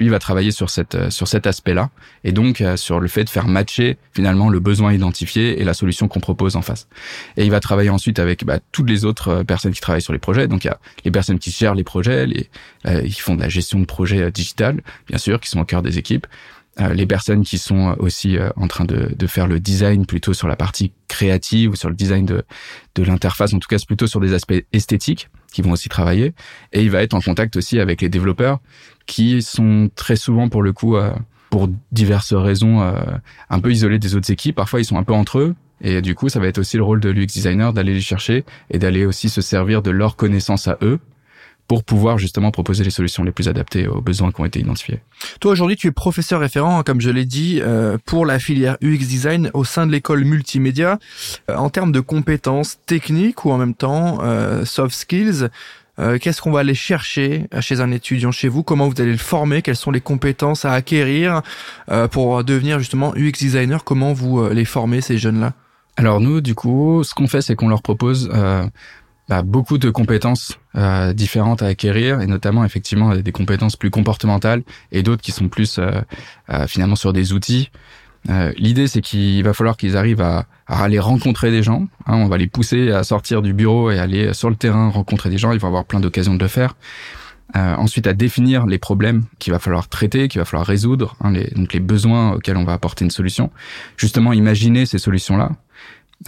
Lui 0.00 0.06
il 0.06 0.10
va 0.10 0.18
travailler 0.18 0.50
sur 0.50 0.68
cette 0.68 1.10
sur 1.10 1.28
cet 1.28 1.46
aspect-là 1.46 1.90
et 2.24 2.32
donc 2.32 2.62
sur 2.76 2.98
le 2.98 3.06
fait 3.06 3.22
de 3.22 3.30
faire 3.30 3.46
matcher 3.46 3.96
finalement 4.12 4.48
le 4.48 4.58
besoin 4.58 4.92
identifié 4.92 5.60
et 5.60 5.64
la 5.64 5.74
solution 5.74 6.08
qu'on 6.08 6.20
propose 6.20 6.56
en 6.56 6.62
face. 6.62 6.88
Et 7.36 7.44
il 7.44 7.50
va 7.50 7.60
travailler 7.60 7.90
ensuite 7.90 8.18
avec 8.18 8.44
bah, 8.44 8.58
toutes 8.72 8.90
les 8.90 9.04
autres 9.04 9.44
personnes 9.44 9.72
qui 9.72 9.80
travaillent 9.80 10.02
sur 10.02 10.12
les 10.12 10.18
projets. 10.18 10.48
Donc 10.48 10.64
il 10.64 10.68
y 10.68 10.70
a 10.70 10.78
les 11.04 11.10
personnes 11.12 11.38
qui 11.38 11.50
gèrent 11.50 11.76
les 11.76 11.84
projets, 11.84 12.26
les 12.26 12.50
qui 12.84 13.20
font 13.20 13.36
de 13.36 13.40
la 13.40 13.48
gestion 13.48 13.78
de 13.78 13.84
projets 13.84 14.30
digital, 14.32 14.82
bien 15.06 15.18
sûr, 15.18 15.40
qui 15.40 15.48
sont 15.48 15.60
au 15.60 15.64
cœur 15.64 15.82
des 15.82 15.98
équipes 15.98 16.26
euh, 16.26 16.63
les 16.78 17.06
personnes 17.06 17.44
qui 17.44 17.58
sont 17.58 17.94
aussi 17.98 18.36
euh, 18.36 18.50
en 18.56 18.66
train 18.66 18.84
de, 18.84 19.14
de, 19.16 19.26
faire 19.26 19.46
le 19.46 19.60
design 19.60 20.06
plutôt 20.06 20.32
sur 20.32 20.48
la 20.48 20.56
partie 20.56 20.92
créative 21.08 21.70
ou 21.70 21.76
sur 21.76 21.88
le 21.88 21.94
design 21.94 22.26
de, 22.26 22.42
de 22.94 23.02
l'interface, 23.02 23.54
en 23.54 23.58
tout 23.58 23.68
cas 23.68 23.76
plutôt 23.86 24.06
sur 24.06 24.20
des 24.20 24.32
aspects 24.34 24.64
esthétiques 24.72 25.28
qui 25.52 25.62
vont 25.62 25.72
aussi 25.72 25.88
travailler. 25.88 26.34
Et 26.72 26.82
il 26.82 26.90
va 26.90 27.02
être 27.02 27.14
en 27.14 27.20
contact 27.20 27.56
aussi 27.56 27.78
avec 27.78 28.00
les 28.02 28.08
développeurs 28.08 28.60
qui 29.06 29.42
sont 29.42 29.90
très 29.94 30.16
souvent 30.16 30.48
pour 30.48 30.62
le 30.62 30.72
coup, 30.72 30.96
euh, 30.96 31.12
pour 31.50 31.68
diverses 31.92 32.34
raisons, 32.34 32.80
un 33.48 33.60
peu 33.60 33.70
isolés 33.70 34.00
des 34.00 34.16
autres 34.16 34.32
équipes. 34.32 34.56
Parfois 34.56 34.80
ils 34.80 34.84
sont 34.84 34.98
un 34.98 35.04
peu 35.04 35.12
entre 35.12 35.38
eux. 35.38 35.54
Et 35.80 36.02
du 36.02 36.16
coup, 36.16 36.28
ça 36.28 36.40
va 36.40 36.48
être 36.48 36.58
aussi 36.58 36.76
le 36.76 36.82
rôle 36.82 36.98
de 36.98 37.10
l'UX 37.10 37.26
designer 37.26 37.72
d'aller 37.72 37.94
les 37.94 38.00
chercher 38.00 38.44
et 38.70 38.78
d'aller 38.78 39.06
aussi 39.06 39.28
se 39.28 39.40
servir 39.40 39.82
de 39.82 39.90
leurs 39.90 40.16
connaissances 40.16 40.66
à 40.66 40.78
eux 40.82 40.98
pour 41.66 41.84
pouvoir 41.84 42.18
justement 42.18 42.50
proposer 42.50 42.84
les 42.84 42.90
solutions 42.90 43.24
les 43.24 43.32
plus 43.32 43.48
adaptées 43.48 43.88
aux 43.88 44.00
besoins 44.00 44.30
qui 44.30 44.40
ont 44.40 44.44
été 44.44 44.60
identifiés. 44.60 45.00
Toi 45.40 45.52
aujourd'hui 45.52 45.76
tu 45.76 45.86
es 45.86 45.92
professeur 45.92 46.40
référent, 46.40 46.78
hein, 46.78 46.82
comme 46.82 47.00
je 47.00 47.10
l'ai 47.10 47.24
dit, 47.24 47.60
euh, 47.62 47.96
pour 48.04 48.26
la 48.26 48.38
filière 48.38 48.76
UX 48.82 49.06
Design 49.06 49.50
au 49.54 49.64
sein 49.64 49.86
de 49.86 49.92
l'école 49.92 50.24
multimédia. 50.24 50.98
Euh, 51.50 51.56
en 51.56 51.70
termes 51.70 51.92
de 51.92 52.00
compétences 52.00 52.78
techniques 52.86 53.44
ou 53.44 53.50
en 53.50 53.58
même 53.58 53.74
temps 53.74 54.18
euh, 54.22 54.64
soft 54.64 54.94
skills, 54.94 55.48
qu'est-ce 56.20 56.42
qu'on 56.42 56.50
va 56.50 56.60
aller 56.60 56.74
chercher 56.74 57.46
chez 57.60 57.80
un 57.80 57.92
étudiant 57.92 58.32
chez 58.32 58.48
vous? 58.48 58.64
Comment 58.64 58.88
vous 58.88 59.00
allez 59.00 59.12
le 59.12 59.16
former? 59.16 59.62
Quelles 59.62 59.76
sont 59.76 59.92
les 59.92 60.00
compétences 60.00 60.64
à 60.64 60.72
acquérir 60.72 61.42
pour 62.10 62.42
devenir 62.42 62.80
justement 62.80 63.14
UX 63.14 63.30
designer? 63.38 63.84
Comment 63.84 64.12
vous 64.12 64.48
les 64.48 64.64
formez 64.64 65.00
ces 65.00 65.18
jeunes-là? 65.18 65.52
Alors 65.94 66.20
nous, 66.20 66.40
du 66.40 66.56
coup, 66.56 67.04
ce 67.04 67.14
qu'on 67.14 67.28
fait, 67.28 67.42
c'est 67.42 67.54
qu'on 67.54 67.68
leur 67.68 67.80
propose 67.80 68.28
bah, 69.28 69.42
beaucoup 69.42 69.78
de 69.78 69.88
compétences 69.88 70.58
euh, 70.76 71.12
différentes 71.12 71.62
à 71.62 71.66
acquérir 71.66 72.20
et 72.20 72.26
notamment 72.26 72.64
effectivement 72.64 73.14
des 73.14 73.32
compétences 73.32 73.76
plus 73.76 73.90
comportementales 73.90 74.64
et 74.90 75.04
d'autres 75.04 75.22
qui 75.22 75.30
sont 75.30 75.48
plus 75.48 75.78
euh, 75.78 76.00
euh, 76.50 76.66
finalement 76.66 76.96
sur 76.96 77.12
des 77.12 77.32
outils. 77.32 77.70
L'idée 78.56 78.88
c'est 78.88 79.02
qu'il 79.02 79.44
va 79.44 79.52
falloir 79.52 79.76
qu'ils 79.76 79.98
arrivent 79.98 80.22
à, 80.22 80.46
à, 80.66 80.82
aller 80.82 80.98
rencontrer 80.98 81.50
des 81.50 81.62
gens. 81.62 81.86
Hein, 82.06 82.16
on 82.16 82.26
va 82.26 82.38
les 82.38 82.46
pousser 82.46 82.90
à 82.90 83.04
sortir 83.04 83.42
du 83.42 83.52
bureau 83.52 83.90
et 83.90 83.98
aller 83.98 84.32
sur 84.32 84.48
le 84.48 84.56
terrain 84.56 84.88
rencontrer 84.88 85.28
des 85.28 85.36
gens. 85.36 85.52
Ils 85.52 85.60
vont 85.60 85.68
avoir 85.68 85.84
plein 85.84 86.00
d'occasions 86.00 86.34
de 86.34 86.40
le 86.40 86.48
faire. 86.48 86.74
ensuite, 87.54 88.06
à 88.06 88.14
définir 88.14 88.64
les 88.64 88.78
problèmes 88.78 89.24
qu'il 89.38 89.52
va 89.52 89.58
falloir 89.58 89.88
traiter, 89.88 90.28
qu'il 90.28 90.40
va 90.40 90.46
falloir 90.46 90.66
résoudre, 90.66 91.16
hein, 91.20 91.32
les, 91.32 91.50
donc 91.54 91.74
les 91.74 91.80
besoins 91.80 92.32
auxquels 92.32 92.56
on 92.56 92.64
va 92.64 92.72
apporter 92.72 93.04
une 93.04 93.10
solution. 93.10 93.50
Justement, 93.98 94.32
imaginer 94.32 94.86
ces 94.86 94.98
solutions-là, 94.98 95.50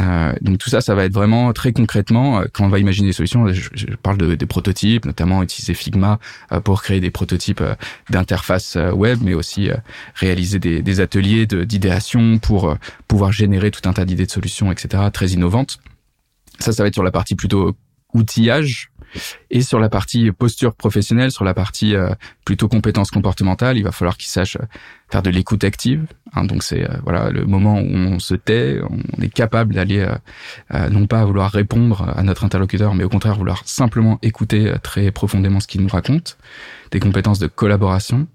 euh, 0.01 0.33
donc 0.41 0.59
tout 0.59 0.69
ça, 0.69 0.81
ça 0.81 0.95
va 0.95 1.05
être 1.05 1.13
vraiment 1.13 1.53
très 1.53 1.73
concrètement 1.73 2.41
euh, 2.41 2.45
quand 2.53 2.65
on 2.65 2.69
va 2.69 2.79
imaginer 2.79 3.09
des 3.09 3.13
solutions. 3.13 3.47
Je, 3.53 3.87
parle 4.03 4.19
de, 4.19 4.35
des 4.35 4.47
prototypes, 4.47 5.05
notamment 5.07 5.43
utiliser 5.43 5.75
Figma 5.75 6.19
euh, 6.53 6.61
pour 6.61 6.83
créer 6.83 7.01
des 7.01 7.11
prototypes 7.11 7.63
d'interface 8.11 8.77
web, 8.93 9.21
mais 9.23 9.35
aussi 9.35 9.71
réaliser 10.15 10.59
des, 10.59 10.83
des 10.83 11.01
ateliers 11.01 11.47
d'idéation 11.47 12.39
pour 12.39 12.77
pouvoir 13.09 13.33
générer 13.33 13.71
tout 13.71 13.89
un 13.89 13.93
tas 13.93 14.05
d'idées 14.05 14.27
de 14.27 14.31
solutions, 14.31 14.71
etc. 14.73 15.05
Très 15.13 15.29
innovantes. 15.29 15.79
Ça, 16.59 16.73
ça 16.73 16.83
va 16.83 16.89
être 16.89 16.95
sur 16.95 17.03
la 17.03 17.11
partie 17.11 17.35
plutôt 17.35 17.77
outillage 18.15 18.91
et 19.51 19.63
sur 19.63 19.79
la 19.79 19.89
partie 19.89 20.31
posture 20.33 20.75
professionnelle, 20.75 21.31
sur 21.31 21.45
la 21.45 21.55
partie 21.55 21.95
euh, 21.95 22.11
plutôt 22.45 22.69
compétences 22.69 23.11
comportementales, 23.11 23.77
il 23.77 23.83
va 23.83 23.93
falloir 23.93 24.17
qu'ils 24.17 24.29
sachent 24.29 24.57
euh, 24.57 24.67
faire 25.09 25.23
de 25.23 25.31
l'écoute 25.31 25.65
active. 25.65 26.07
Hein, 26.35 26.45
donc 26.45 26.63
c'est 26.63 26.83
euh, 26.83 26.95
voilà 27.05 27.31
le 27.31 27.45
moment 27.47 27.81
où 27.81 27.95
on 27.95 28.19
se 28.19 28.35
tait, 28.35 28.81
on 28.91 29.23
est 29.23 29.33
capable 29.33 29.75
d'aller 29.75 30.07
non 30.91 31.07
pas 31.07 31.25
vouloir 31.25 31.51
répondre 31.51 32.13
à 32.17 32.23
notre 32.23 32.45
interlocuteur, 32.45 32.95
mais 32.95 33.05
au 33.05 33.09
contraire 33.09 33.37
vouloir 33.37 33.63
simplement 33.67 34.19
écouter 34.23 34.75
très 34.83 35.11
profondément 35.11 35.61
ce 35.61 35.67
qu'il 35.67 35.83
nous 35.83 35.89
raconte. 35.89 36.39
Des 36.91 37.01
compétences 37.01 37.39
de 37.39 37.47
collaboration, 37.47 38.27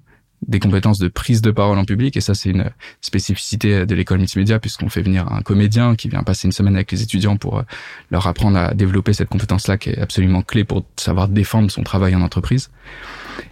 des 0.47 0.59
compétences 0.59 0.99
de 0.99 1.07
prise 1.07 1.41
de 1.41 1.51
parole 1.51 1.77
en 1.77 1.85
public 1.85 2.17
et 2.17 2.21
ça 2.21 2.33
c'est 2.33 2.49
une 2.49 2.71
spécificité 3.01 3.85
de 3.85 3.95
l'école 3.95 4.17
multimédia 4.17 4.59
puisqu'on 4.59 4.89
fait 4.89 5.01
venir 5.01 5.31
un 5.31 5.41
comédien 5.41 5.95
qui 5.95 6.09
vient 6.09 6.23
passer 6.23 6.47
une 6.47 6.51
semaine 6.51 6.75
avec 6.75 6.91
les 6.91 7.03
étudiants 7.03 7.37
pour 7.37 7.59
euh, 7.59 7.63
leur 8.09 8.25
apprendre 8.27 8.57
à 8.57 8.73
développer 8.73 9.13
cette 9.13 9.29
compétence 9.29 9.67
là 9.67 9.77
qui 9.77 9.91
est 9.91 9.99
absolument 9.99 10.41
clé 10.41 10.63
pour 10.63 10.83
savoir 10.95 11.27
défendre 11.27 11.69
son 11.69 11.83
travail 11.83 12.15
en 12.15 12.21
entreprise 12.21 12.71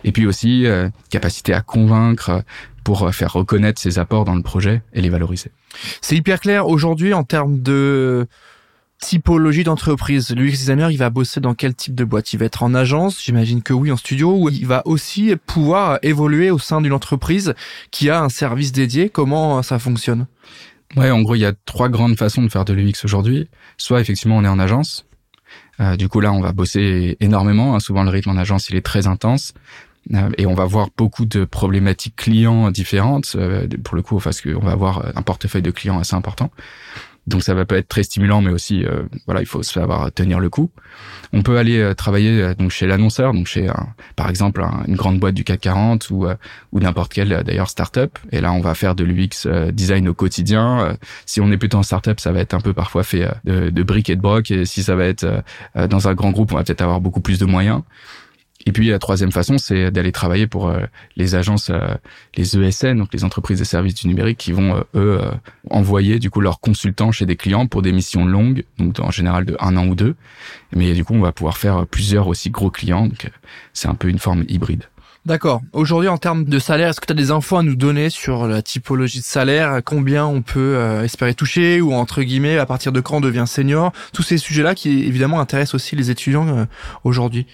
et 0.03 0.11
puis 0.11 0.25
aussi 0.25 0.65
euh, 0.65 0.89
capacité 1.09 1.53
à 1.53 1.61
convaincre 1.61 2.43
pour 2.83 3.03
euh, 3.03 3.11
faire 3.11 3.33
reconnaître 3.33 3.79
ses 3.79 3.99
apports 3.99 4.25
dans 4.25 4.35
le 4.35 4.41
projet 4.41 4.81
et 4.93 5.01
les 5.01 5.09
valoriser. 5.09 5.51
C'est 6.01 6.15
hyper 6.15 6.39
clair 6.39 6.67
aujourd'hui 6.67 7.13
en 7.13 7.23
termes 7.23 7.61
de 7.61 8.27
typologie 8.99 9.63
d'entreprise 9.63 10.29
L'UX 10.35 10.51
designer, 10.51 10.91
il 10.91 10.97
va 10.97 11.09
bosser 11.09 11.39
dans 11.39 11.53
quel 11.53 11.73
type 11.73 11.95
de 11.95 12.03
boîte? 12.03 12.33
Il 12.33 12.39
va 12.39 12.45
être 12.45 12.63
en 12.63 12.73
agence, 12.73 13.23
j'imagine 13.23 13.63
que 13.63 13.73
oui, 13.73 13.91
en 13.91 13.97
studio, 13.97 14.35
ou 14.35 14.49
il 14.49 14.67
va 14.67 14.81
aussi 14.85 15.33
pouvoir 15.45 15.99
évoluer 16.03 16.51
au 16.51 16.59
sein 16.59 16.81
d'une 16.81 16.93
entreprise 16.93 17.53
qui 17.91 18.09
a 18.09 18.21
un 18.21 18.29
service 18.29 18.71
dédié? 18.71 19.09
Comment 19.09 19.61
ça 19.63 19.79
fonctionne? 19.79 20.27
Ouais, 20.95 21.11
en 21.11 21.21
gros, 21.21 21.35
il 21.35 21.39
y 21.39 21.45
a 21.45 21.53
trois 21.65 21.89
grandes 21.89 22.17
façons 22.17 22.43
de 22.43 22.49
faire 22.49 22.65
de 22.65 22.73
l'UX 22.73 23.03
aujourd'hui. 23.03 23.47
Soit 23.77 24.01
effectivement, 24.01 24.37
on 24.37 24.43
est 24.43 24.49
en 24.49 24.59
agence. 24.59 25.05
Euh, 25.79 25.95
du 25.95 26.09
coup, 26.09 26.19
là, 26.19 26.33
on 26.33 26.41
va 26.41 26.51
bosser 26.51 27.15
énormément. 27.19 27.75
Hein. 27.75 27.79
Souvent, 27.79 28.03
le 28.03 28.09
rythme 28.09 28.31
en 28.31 28.37
agence, 28.37 28.69
il 28.69 28.75
est 28.75 28.85
très 28.85 29.07
intense. 29.07 29.53
et 30.37 30.45
on 30.47 30.55
va 30.55 30.65
voir 30.65 30.89
beaucoup 30.97 31.25
de 31.25 31.45
problématiques 31.45 32.15
clients 32.15 32.71
différentes. 32.71 33.37
pour 33.83 33.95
le 33.95 34.01
coup, 34.01 34.19
parce 34.19 34.41
qu'on 34.41 34.59
va 34.59 34.71
avoir 34.71 35.05
un 35.15 35.21
portefeuille 35.21 35.61
de 35.61 35.71
clients 35.71 35.99
assez 35.99 36.15
important. 36.15 36.51
Donc 37.29 37.43
ça 37.43 37.53
va 37.53 37.65
pas 37.65 37.77
être 37.77 37.87
très 37.87 38.01
stimulant, 38.01 38.41
mais 38.41 38.49
aussi 38.49 38.83
euh, 38.83 39.03
voilà, 39.27 39.41
il 39.41 39.45
faut 39.45 39.61
savoir 39.61 40.11
tenir 40.11 40.39
le 40.39 40.49
coup. 40.49 40.71
On 41.31 41.43
peut 41.43 41.57
aller 41.57 41.77
euh, 41.77 41.93
travailler 41.93 42.41
euh, 42.41 42.55
donc 42.55 42.71
chez 42.71 42.87
l'annonceur, 42.87 43.33
donc 43.33 43.45
chez 43.45 43.69
par 44.15 44.29
exemple 44.29 44.65
une 44.87 44.95
grande 44.95 45.19
boîte 45.19 45.35
du 45.35 45.43
CAC 45.43 45.61
40 45.61 46.09
ou 46.09 46.25
ou 46.71 46.79
n'importe 46.79 47.13
quelle 47.13 47.43
d'ailleurs 47.43 47.69
startup. 47.69 48.17
Et 48.31 48.41
là, 48.41 48.51
on 48.51 48.61
va 48.61 48.73
faire 48.73 48.95
de 48.95 49.03
l'UX 49.03 49.47
design 49.71 50.07
au 50.09 50.13
quotidien. 50.13 50.97
si 51.25 51.39
on 51.39 51.51
est 51.51 51.57
plutôt 51.57 51.77
en 51.77 51.83
startup, 51.83 52.19
ça 52.19 52.31
va 52.31 52.39
être 52.39 52.55
un 52.55 52.61
peu 52.61 52.73
parfois 52.73 53.03
fait 53.03 53.27
de, 53.45 53.69
de 53.69 53.83
briques 53.83 54.09
et 54.09 54.15
de 54.15 54.21
broc. 54.21 54.49
Et 54.49 54.65
si 54.65 54.81
ça 54.81 54.95
va 54.95 55.05
être 55.05 55.43
dans 55.75 56.07
un 56.07 56.13
grand 56.15 56.31
groupe, 56.31 56.51
on 56.51 56.55
va 56.55 56.63
peut-être 56.63 56.81
avoir 56.81 56.99
beaucoup 56.99 57.21
plus 57.21 57.37
de 57.37 57.45
moyens. 57.45 57.81
Et 58.65 58.71
puis 58.71 58.89
la 58.89 58.99
troisième 58.99 59.31
façon, 59.31 59.57
c'est 59.57 59.89
d'aller 59.89 60.11
travailler 60.11 60.45
pour 60.45 60.67
euh, 60.67 60.81
les 61.15 61.35
agences, 61.35 61.69
euh, 61.69 61.95
les 62.35 62.57
ESN, 62.57 62.97
donc 62.97 63.13
les 63.13 63.23
entreprises 63.23 63.59
de 63.59 63.63
services 63.63 63.95
du 63.95 64.07
numérique, 64.07 64.37
qui 64.37 64.51
vont 64.51 64.75
euh, 64.75 64.83
eux 64.95 65.21
envoyer 65.69 66.19
du 66.19 66.29
coup 66.29 66.41
leurs 66.41 66.59
consultants 66.59 67.11
chez 67.11 67.25
des 67.25 67.37
clients 67.37 67.67
pour 67.67 67.81
des 67.81 67.91
missions 67.91 68.25
longues, 68.25 68.65
donc 68.77 68.99
en 68.99 69.11
général 69.11 69.45
de 69.45 69.55
un 69.59 69.77
an 69.77 69.87
ou 69.87 69.95
deux. 69.95 70.15
Mais 70.75 70.93
du 70.93 71.05
coup, 71.05 71.13
on 71.13 71.21
va 71.21 71.31
pouvoir 71.31 71.57
faire 71.57 71.87
plusieurs 71.87 72.27
aussi 72.27 72.49
gros 72.49 72.69
clients. 72.69 73.07
Donc 73.07 73.29
c'est 73.73 73.87
un 73.87 73.95
peu 73.95 74.09
une 74.09 74.19
forme 74.19 74.43
hybride. 74.49 74.83
D'accord. 75.25 75.61
Aujourd'hui, 75.73 76.09
en 76.09 76.17
termes 76.17 76.45
de 76.45 76.59
salaire, 76.59 76.89
est-ce 76.89 77.01
que 77.01 77.05
tu 77.05 77.11
as 77.11 77.15
des 77.15 77.31
infos 77.31 77.57
à 77.57 77.63
nous 77.63 77.75
donner 77.75 78.09
sur 78.09 78.47
la 78.47 78.61
typologie 78.61 79.19
de 79.19 79.25
salaire 79.25 79.81
Combien 79.83 80.25
on 80.25 80.41
peut 80.41 81.01
espérer 81.03 81.33
toucher 81.33 81.81
ou 81.81 81.93
entre 81.93 82.23
guillemets, 82.23 82.57
à 82.57 82.65
partir 82.65 82.91
de 82.91 83.01
quand 83.01 83.17
on 83.17 83.21
devient 83.21 83.43
senior? 83.45 83.91
Tous 84.13 84.23
ces 84.23 84.37
sujets-là 84.37 84.75
qui 84.75 85.03
évidemment 85.03 85.39
intéressent 85.39 85.75
aussi 85.75 85.95
les 85.95 86.09
étudiants 86.09 86.67
aujourd'hui. 87.03 87.45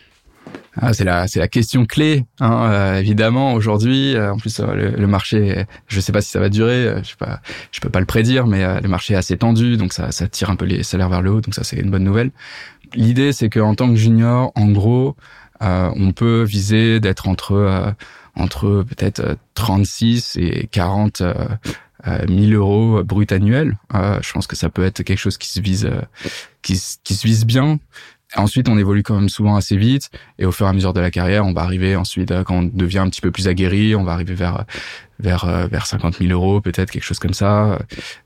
Ah, 0.81 0.93
c'est 0.93 1.05
la 1.05 1.27
c'est 1.27 1.39
la 1.39 1.47
question 1.47 1.85
clé 1.85 2.25
hein, 2.41 2.69
euh, 2.69 2.99
évidemment 2.99 3.53
aujourd'hui 3.53 4.13
euh, 4.15 4.33
en 4.33 4.37
plus 4.37 4.59
euh, 4.59 4.91
le, 4.97 5.07
marché 5.07 5.65
je 5.87 5.99
sais 6.01 6.11
pas 6.11 6.19
si 6.19 6.29
ça 6.29 6.39
va 6.41 6.49
durer 6.49 6.95
je 7.01 7.09
sais 7.09 7.15
pas 7.17 7.39
je 7.71 7.79
peux 7.79 7.89
pas 7.89 8.01
le 8.01 8.05
prédire 8.05 8.45
mais 8.45 8.81
le 8.81 8.87
marché 8.89 9.13
est 9.13 9.17
assez 9.17 9.37
tendu 9.37 9.77
donc 9.77 9.93
ça 9.93 10.11
ça 10.11 10.27
tire 10.27 10.49
un 10.49 10.57
peu 10.57 10.65
les 10.65 10.83
salaires 10.83 11.07
vers 11.07 11.21
le 11.21 11.31
haut 11.31 11.41
donc 11.41 11.55
ça 11.55 11.63
c'est 11.63 11.77
une 11.77 11.89
bonne 11.89 12.03
nouvelle 12.03 12.31
l'idée 12.93 13.31
c'est 13.31 13.49
que 13.49 13.61
en 13.61 13.73
tant 13.73 13.87
que 13.87 13.95
junior 13.95 14.51
en 14.55 14.67
gros 14.67 15.15
on 15.61 16.11
peut 16.11 16.43
viser 16.43 16.99
d'être 16.99 17.29
entre 17.29 17.95
entre 18.35 18.83
peut-être 18.83 19.37
36 19.53 20.35
et 20.37 20.67
40 20.71 21.23
1000 22.27 22.53
euros 22.53 23.01
brut 23.03 23.31
annuel. 23.31 23.77
je 23.93 24.31
pense 24.33 24.45
que 24.45 24.57
ça 24.57 24.69
peut 24.69 24.83
être 24.83 25.03
quelque 25.03 25.17
chose 25.17 25.37
qui 25.37 25.49
se 25.49 25.61
vise, 25.61 25.89
qui, 26.61 26.79
qui 27.03 27.15
se 27.15 27.25
vise 27.25 27.45
bien. 27.45 27.79
Ensuite, 28.35 28.67
on 28.69 28.77
évolue 28.77 29.03
quand 29.03 29.15
même 29.15 29.29
souvent 29.29 29.55
assez 29.55 29.77
vite 29.77 30.09
et 30.39 30.45
au 30.45 30.51
fur 30.51 30.65
et 30.65 30.69
à 30.69 30.73
mesure 30.73 30.93
de 30.93 30.99
la 30.99 31.11
carrière, 31.11 31.45
on 31.45 31.53
va 31.53 31.61
arriver 31.61 31.95
ensuite 31.95 32.31
euh, 32.31 32.43
quand 32.43 32.55
on 32.55 32.63
devient 32.63 32.99
un 32.99 33.09
petit 33.09 33.21
peu 33.21 33.31
plus 33.31 33.47
aguerri, 33.47 33.95
on 33.95 34.03
va 34.03 34.13
arriver 34.13 34.33
vers 34.33 34.65
vers 35.19 35.45
euh, 35.45 35.67
vers 35.67 35.85
50 35.85 36.17
000 36.19 36.31
euros 36.31 36.61
peut-être 36.61 36.91
quelque 36.91 37.03
chose 37.03 37.19
comme 37.19 37.33
ça, 37.33 37.79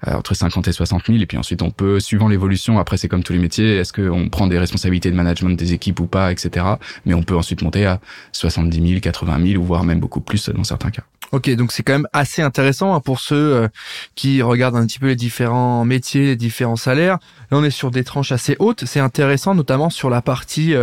euh, 0.08 0.14
entre 0.14 0.34
50 0.34 0.68
et 0.68 0.72
60 0.72 1.08
000 1.08 1.20
et 1.20 1.26
puis 1.26 1.38
ensuite 1.38 1.62
on 1.62 1.72
peut 1.72 2.00
suivant 2.00 2.28
l'évolution. 2.28 2.80
Après, 2.80 2.98
c'est 2.98 3.08
comme 3.08 3.24
tous 3.24 3.34
les 3.34 3.40
métiers, 3.40 3.78
est-ce 3.78 3.94
qu'on 3.94 4.30
prend 4.30 4.48
des 4.48 4.58
responsabilités 4.58 5.12
de 5.12 5.16
management 5.16 5.58
des 5.58 5.74
équipes 5.74 6.00
ou 6.00 6.08
pas, 6.08 6.32
etc. 6.32 6.66
Mais 7.06 7.14
on 7.14 7.24
peut 7.24 7.38
ensuite 7.38 7.62
monter 7.62 7.86
à 7.86 8.00
70 8.32 8.90
000, 8.90 9.00
80 9.02 9.48
000 9.52 9.62
ou 9.62 9.66
voire 9.66 9.84
même 9.84 10.00
beaucoup 10.00 10.22
plus 10.22 10.50
dans 10.50 10.64
certains 10.64 10.92
cas. 10.92 11.04
Ok, 11.32 11.50
donc 11.52 11.72
c'est 11.72 11.84
quand 11.84 11.94
même 11.94 12.08
assez 12.12 12.42
intéressant 12.42 12.96
hein, 12.96 13.02
pour 13.02 13.20
ceux 13.20 13.36
euh, 13.36 13.68
qui 14.16 14.42
regardent 14.42 14.78
un 14.78 14.88
petit 14.88 14.98
peu 14.98 15.08
les 15.08 15.16
différents 15.16 15.86
métiers, 15.86 16.26
les 16.26 16.36
différents 16.36 16.76
salaires. 16.76 17.20
Là, 17.52 17.58
on 17.60 17.64
est 17.64 17.70
sur 17.70 17.92
des 17.92 18.04
tranches 18.04 18.32
assez 18.32 18.56
hautes. 18.58 18.86
C'est 18.86 19.00
intéressant, 19.00 19.54
notamment 19.54 19.92
sur 19.92 20.10
la 20.10 20.24
partie 20.24 20.74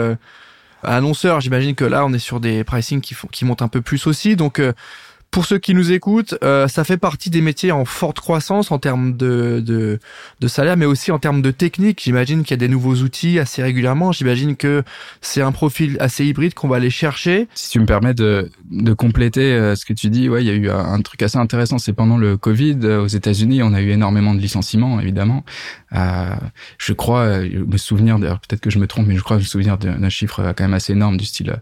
annonceur. 0.83 1.41
J'imagine 1.41 1.75
que 1.75 1.85
là, 1.85 2.05
on 2.07 2.13
est 2.13 2.21
sur 2.21 2.39
des 2.39 2.63
pricing 2.63 3.01
qui, 3.01 3.15
font, 3.15 3.29
qui 3.29 3.45
montent 3.45 3.63
un 3.63 3.69
peu 3.69 3.81
plus 3.81 4.07
aussi. 4.07 4.37
Donc, 4.37 4.61
pour 5.31 5.45
ceux 5.45 5.59
qui 5.59 5.75
nous 5.75 5.93
écoutent, 5.93 6.35
euh, 6.43 6.67
ça 6.67 6.83
fait 6.83 6.97
partie 6.97 7.29
des 7.29 7.43
métiers 7.43 7.71
en 7.71 7.85
forte 7.85 8.21
croissance 8.21 8.71
en 8.71 8.79
termes 8.79 9.17
de, 9.17 9.63
de, 9.65 9.99
de 10.41 10.49
salaire, 10.49 10.77
mais 10.77 10.87
aussi 10.87 11.13
en 11.13 11.19
termes 11.19 11.43
de 11.43 11.51
technique. 11.51 12.01
J'imagine 12.03 12.43
qu'il 12.43 12.53
y 12.53 12.55
a 12.55 12.57
des 12.57 12.69
nouveaux 12.69 12.95
outils 12.97 13.39
assez 13.39 13.63
régulièrement. 13.63 14.13
J'imagine 14.13 14.57
que 14.57 14.83
c'est 15.21 15.43
un 15.43 15.53
profil 15.53 15.99
assez 16.01 16.25
hybride 16.25 16.55
qu'on 16.55 16.69
va 16.69 16.77
aller 16.77 16.91
chercher. 16.91 17.49
Si 17.55 17.71
tu 17.71 17.81
me 17.81 17.87
permets 17.87 18.15
de, 18.15 18.51
de 18.71 18.93
compléter 18.95 19.53
euh, 19.53 19.77
ce 19.77 19.85
que 19.85 19.93
tu 19.93 20.09
dis, 20.09 20.29
ouais, 20.29 20.43
il 20.43 20.47
y 20.47 20.51
a 20.51 20.55
eu 20.55 20.71
un 20.71 21.01
truc 21.03 21.23
assez 21.23 21.39
intéressant. 21.39 21.79
C'est 21.79 21.93
pendant 21.93 22.17
le 22.17 22.39
Covid 22.39 22.79
euh, 22.85 23.03
aux 23.03 23.09
États-Unis, 23.09 23.63
on 23.63 23.75
a 23.75 23.83
eu 23.83 23.91
énormément 23.91 24.35
de 24.35 24.41
licenciements, 24.41 25.01
évidemment. 25.01 25.45
Euh, 25.93 26.35
je 26.79 26.93
crois 26.95 27.41
me 27.41 27.77
souvenir, 27.77 28.19
d'ailleurs 28.19 28.41
peut-être 28.41 28.61
que 28.61 28.71
je 28.71 28.79
me 28.79 28.87
trompe, 28.87 29.07
mais 29.07 29.17
je 29.17 29.23
crois 29.23 29.37
me 29.37 29.43
souvenir 29.43 29.77
d'un 29.79 30.09
chiffre 30.09 30.55
quand 30.57 30.65
même 30.65 30.75
assez 30.75 30.93
énorme 30.93 31.17
du 31.17 31.25
style 31.25 31.57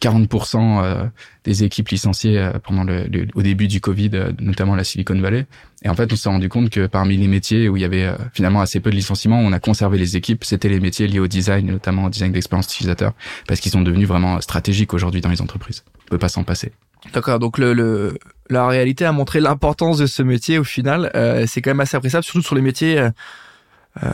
40% 0.00 1.10
des 1.48 1.64
équipes 1.64 1.88
licenciées 1.88 2.38
euh, 2.38 2.52
pendant 2.62 2.84
le, 2.84 3.08
au 3.34 3.42
début 3.42 3.68
du 3.68 3.80
Covid, 3.80 4.10
euh, 4.12 4.32
notamment 4.38 4.76
la 4.76 4.84
Silicon 4.84 5.18
Valley. 5.18 5.46
Et 5.82 5.88
en 5.88 5.94
fait, 5.94 6.12
on 6.12 6.16
s'est 6.16 6.28
rendu 6.28 6.48
compte 6.48 6.68
que 6.68 6.86
parmi 6.86 7.16
les 7.16 7.26
métiers 7.26 7.68
où 7.68 7.76
il 7.76 7.80
y 7.80 7.84
avait 7.86 8.04
euh, 8.04 8.16
finalement 8.34 8.60
assez 8.60 8.80
peu 8.80 8.90
de 8.90 8.96
licenciements, 8.96 9.40
on 9.40 9.52
a 9.52 9.58
conservé 9.58 9.96
les 9.96 10.16
équipes. 10.16 10.44
C'était 10.44 10.68
les 10.68 10.78
métiers 10.78 11.06
liés 11.06 11.20
au 11.20 11.26
design, 11.26 11.66
notamment 11.66 12.04
au 12.04 12.10
design 12.10 12.32
d'expérience 12.32 12.66
utilisateur, 12.66 13.12
parce 13.46 13.60
qu'ils 13.60 13.72
sont 13.72 13.80
devenus 13.80 14.06
vraiment 14.06 14.40
stratégiques 14.40 14.92
aujourd'hui 14.92 15.22
dans 15.22 15.30
les 15.30 15.40
entreprises. 15.40 15.84
On 16.06 16.10
peut 16.10 16.18
pas 16.18 16.28
s'en 16.28 16.44
passer. 16.44 16.72
D'accord. 17.14 17.38
Donc 17.38 17.56
le, 17.56 17.72
le, 17.72 18.18
la 18.50 18.68
réalité 18.68 19.06
a 19.06 19.12
montré 19.12 19.40
l'importance 19.40 19.98
de 19.98 20.06
ce 20.06 20.22
métier 20.22 20.58
au 20.58 20.64
final. 20.64 21.10
Euh, 21.14 21.46
c'est 21.46 21.62
quand 21.62 21.70
même 21.70 21.80
assez 21.80 21.96
appréciable, 21.96 22.24
surtout 22.24 22.42
sur 22.42 22.56
les 22.56 22.62
métiers. 22.62 22.98
Euh, 22.98 23.10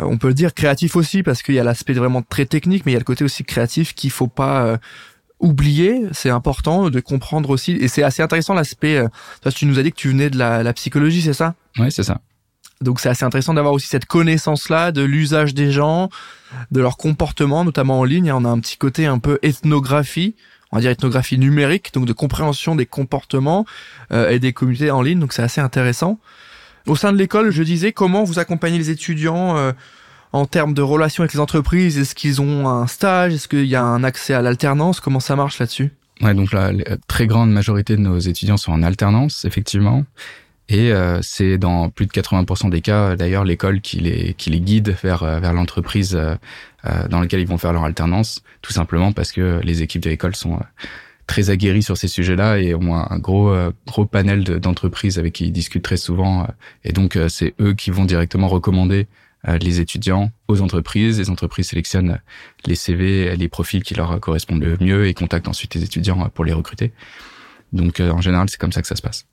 on 0.03 0.19
peut 0.19 0.29
le 0.29 0.35
dire 0.35 0.55
créatif 0.55 0.95
aussi 0.95 1.25
parce 1.25 1.43
qu'il 1.43 1.57
y 1.57 1.59
a 1.59 1.65
l'aspect 1.65 1.95
vraiment 1.95 2.23
très 2.23 2.47
technique, 2.47 2.87
mais 2.87 2.93
il 2.93 2.95
y 2.95 2.97
a 2.97 3.01
le 3.01 3.05
côté 3.05 3.25
aussi 3.25 3.43
créatif 3.43 3.95
qu'il 3.95 4.11
faut 4.11 4.29
pas 4.29 4.79
oublier, 5.45 6.03
c'est 6.13 6.31
important 6.31 6.89
de 6.91 7.01
comprendre 7.01 7.51
aussi, 7.51 7.73
et 7.73 7.89
c'est 7.89 8.03
assez 8.03 8.23
intéressant 8.23 8.55
l'aspect, 8.55 8.97
euh, 8.97 9.51
tu 9.55 9.67
nous 9.67 9.79
as 9.79 9.83
dit 9.83 9.93
que 9.93 9.97
tu 9.97 10.09
venais 10.09 10.31
de 10.31 10.39
la, 10.39 10.73
psychologie, 10.73 11.21
c'est 11.23 11.35
ça? 11.35 11.55
Oui, 11.79 11.93
c'est 11.93 12.03
ça. 12.03 12.21
Donc 12.81 12.99
c'est 12.99 13.09
assez 13.09 13.25
intéressant 13.25 13.55
d'avoir 13.55 13.75
aussi 13.75 13.87
cette 13.87 14.07
connaissance-là 14.07 14.91
de 14.91 15.03
l'usage 15.03 15.55
des 15.55 15.71
gens, 15.71 16.09
de 16.71 16.81
leur 16.81 16.97
comportement, 16.97 17.65
notamment 17.65 18.01
en 18.01 18.05
ligne. 18.05 18.33
On 18.33 18.45
a 18.45 18.49
un 18.49 18.59
petit 18.59 18.77
côté 18.77 19.07
un 19.07 19.19
peu 19.19 19.39
ethnographie, 19.43 20.35
on 20.73 20.77
va 20.77 20.81
dire 20.81 20.91
ethnographie 20.91 21.39
numérique, 21.39 21.93
donc 21.95 22.07
de 22.07 22.13
compréhension 22.13 22.75
des 22.75 22.87
comportements 22.87 23.65
euh, 24.13 24.31
et 24.31 24.39
des 24.39 24.53
communautés 24.53 24.91
en 24.91 25.03
ligne. 25.03 25.21
Donc 25.21 25.33
c'est 25.33 25.43
assez 25.43 25.61
intéressant. 25.61 26.19
Au 26.87 26.97
sein 26.97 27.13
de 27.13 27.19
l'école, 27.19 27.51
je 27.51 27.63
disais 27.63 27.93
comment 27.93 28.25
vous 28.25 28.39
accompagnez 28.39 28.79
les 28.79 28.91
étudiants 28.91 29.57
euh, 29.57 29.73
en 30.35 30.47
termes 30.47 30.75
de 30.75 30.83
relations 30.83 31.23
avec 31.23 31.33
les 31.33 31.41
entreprises 31.41 31.97
Est-ce 31.97 32.17
qu'ils 32.17 32.43
ont 32.43 32.69
un 32.69 32.89
stage 32.89 33.33
Est-ce 33.33 33.47
qu'il 33.47 33.67
y 33.67 33.77
a 33.77 33.85
un 33.85 34.03
accès 34.03 34.35
à 34.35 34.43
l'alternance 34.43 34.99
Comment 34.99 35.21
ça 35.21 35.37
marche 35.37 35.61
là-dessus? 35.61 35.93
Ouais, 36.21 36.35
donc 36.35 36.53
la, 36.53 36.73
très 37.07 37.29
grande 37.29 37.53
majorité 37.53 37.97
de 37.97 38.01
nos 38.01 38.19
étudiants 38.19 38.57
sont 38.57 38.73
en 38.73 38.83
alternance, 38.83 39.45
effectivement. 39.45 40.05
Et 40.69 40.93
euh, 40.93 41.21
c'est 41.23 41.57
dans 41.57 41.89
plus 41.89 42.07
de 42.07 42.11
80% 42.11 42.69
des 42.69 42.81
cas, 42.81 43.15
d'ailleurs, 43.15 43.45
l'école 43.45 43.81
qui 43.81 44.01
les, 44.01 44.35
qui 44.35 44.51
les 44.51 44.61
guide 44.61 44.97
vers, 45.05 45.23
euh, 45.23 45.39
vers 45.39 45.53
l'entreprise 45.53 46.17
euh, 46.17 46.37
dans 47.09 47.21
laquelle 47.21 47.41
ils 47.41 47.47
vont 47.47 47.59
faire 47.59 47.73
leur 47.73 47.85
alternance, 47.85 48.43
tout 48.61 48.73
simplement 48.73 49.13
parce 49.13 49.31
que 49.31 49.61
les 49.63 49.83
équipes 49.83 50.03
de 50.03 50.11
l'école 50.11 50.35
sont 50.35 50.59
très 51.29 51.49
aguerries 51.51 51.83
sur 51.83 51.97
ces 51.97 52.09
sujets-là 52.09 52.59
et 52.59 52.75
ont 52.75 52.95
un 52.97 53.19
gros, 53.19 53.55
gros 53.87 54.05
panel 54.05 54.45
d'entreprises 54.45 55.19
avec 55.19 55.33
qui 55.33 55.47
ils 55.47 55.53
discutent 55.53 55.85
très 55.85 55.97
souvent. 55.97 56.47
et 56.85 56.93
donc, 56.93 57.19
c'est 57.29 57.55
eux 57.59 57.73
qui 57.73 57.91
vont 57.91 58.05
directement 58.05 58.49
recommander 58.49 59.07
euh, 59.07 59.24
les 59.47 59.81
étudiants 59.81 60.31
aux 60.49 60.61
entreprises. 60.61 61.19
Les 61.19 61.31
entreprises 61.31 61.69
sélectionnent 61.69 62.21
les 62.65 62.75
CV, 62.75 63.37
les 63.37 63.49
profils 63.49 63.83
qui 63.83 63.95
leur 63.95 64.19
correspondent 64.21 64.63
le 64.63 64.77
mieux 64.81 65.07
et 65.07 65.15
contactent 65.15 65.49
ensuite 65.49 65.75
les 65.75 65.85
étudiants 65.85 66.29
pour 66.31 66.45
les 66.45 66.53
recruter. 66.53 66.93
Donc 67.73 68.01
euh, 68.01 68.11
en 68.11 68.21
général, 68.21 68.49
c'est 68.49 68.59
comme 68.59 68.73
ça 68.73 68.81
que 68.81 68.89
ça 68.89 68.97
se 68.97 69.03
passe. 69.03 69.27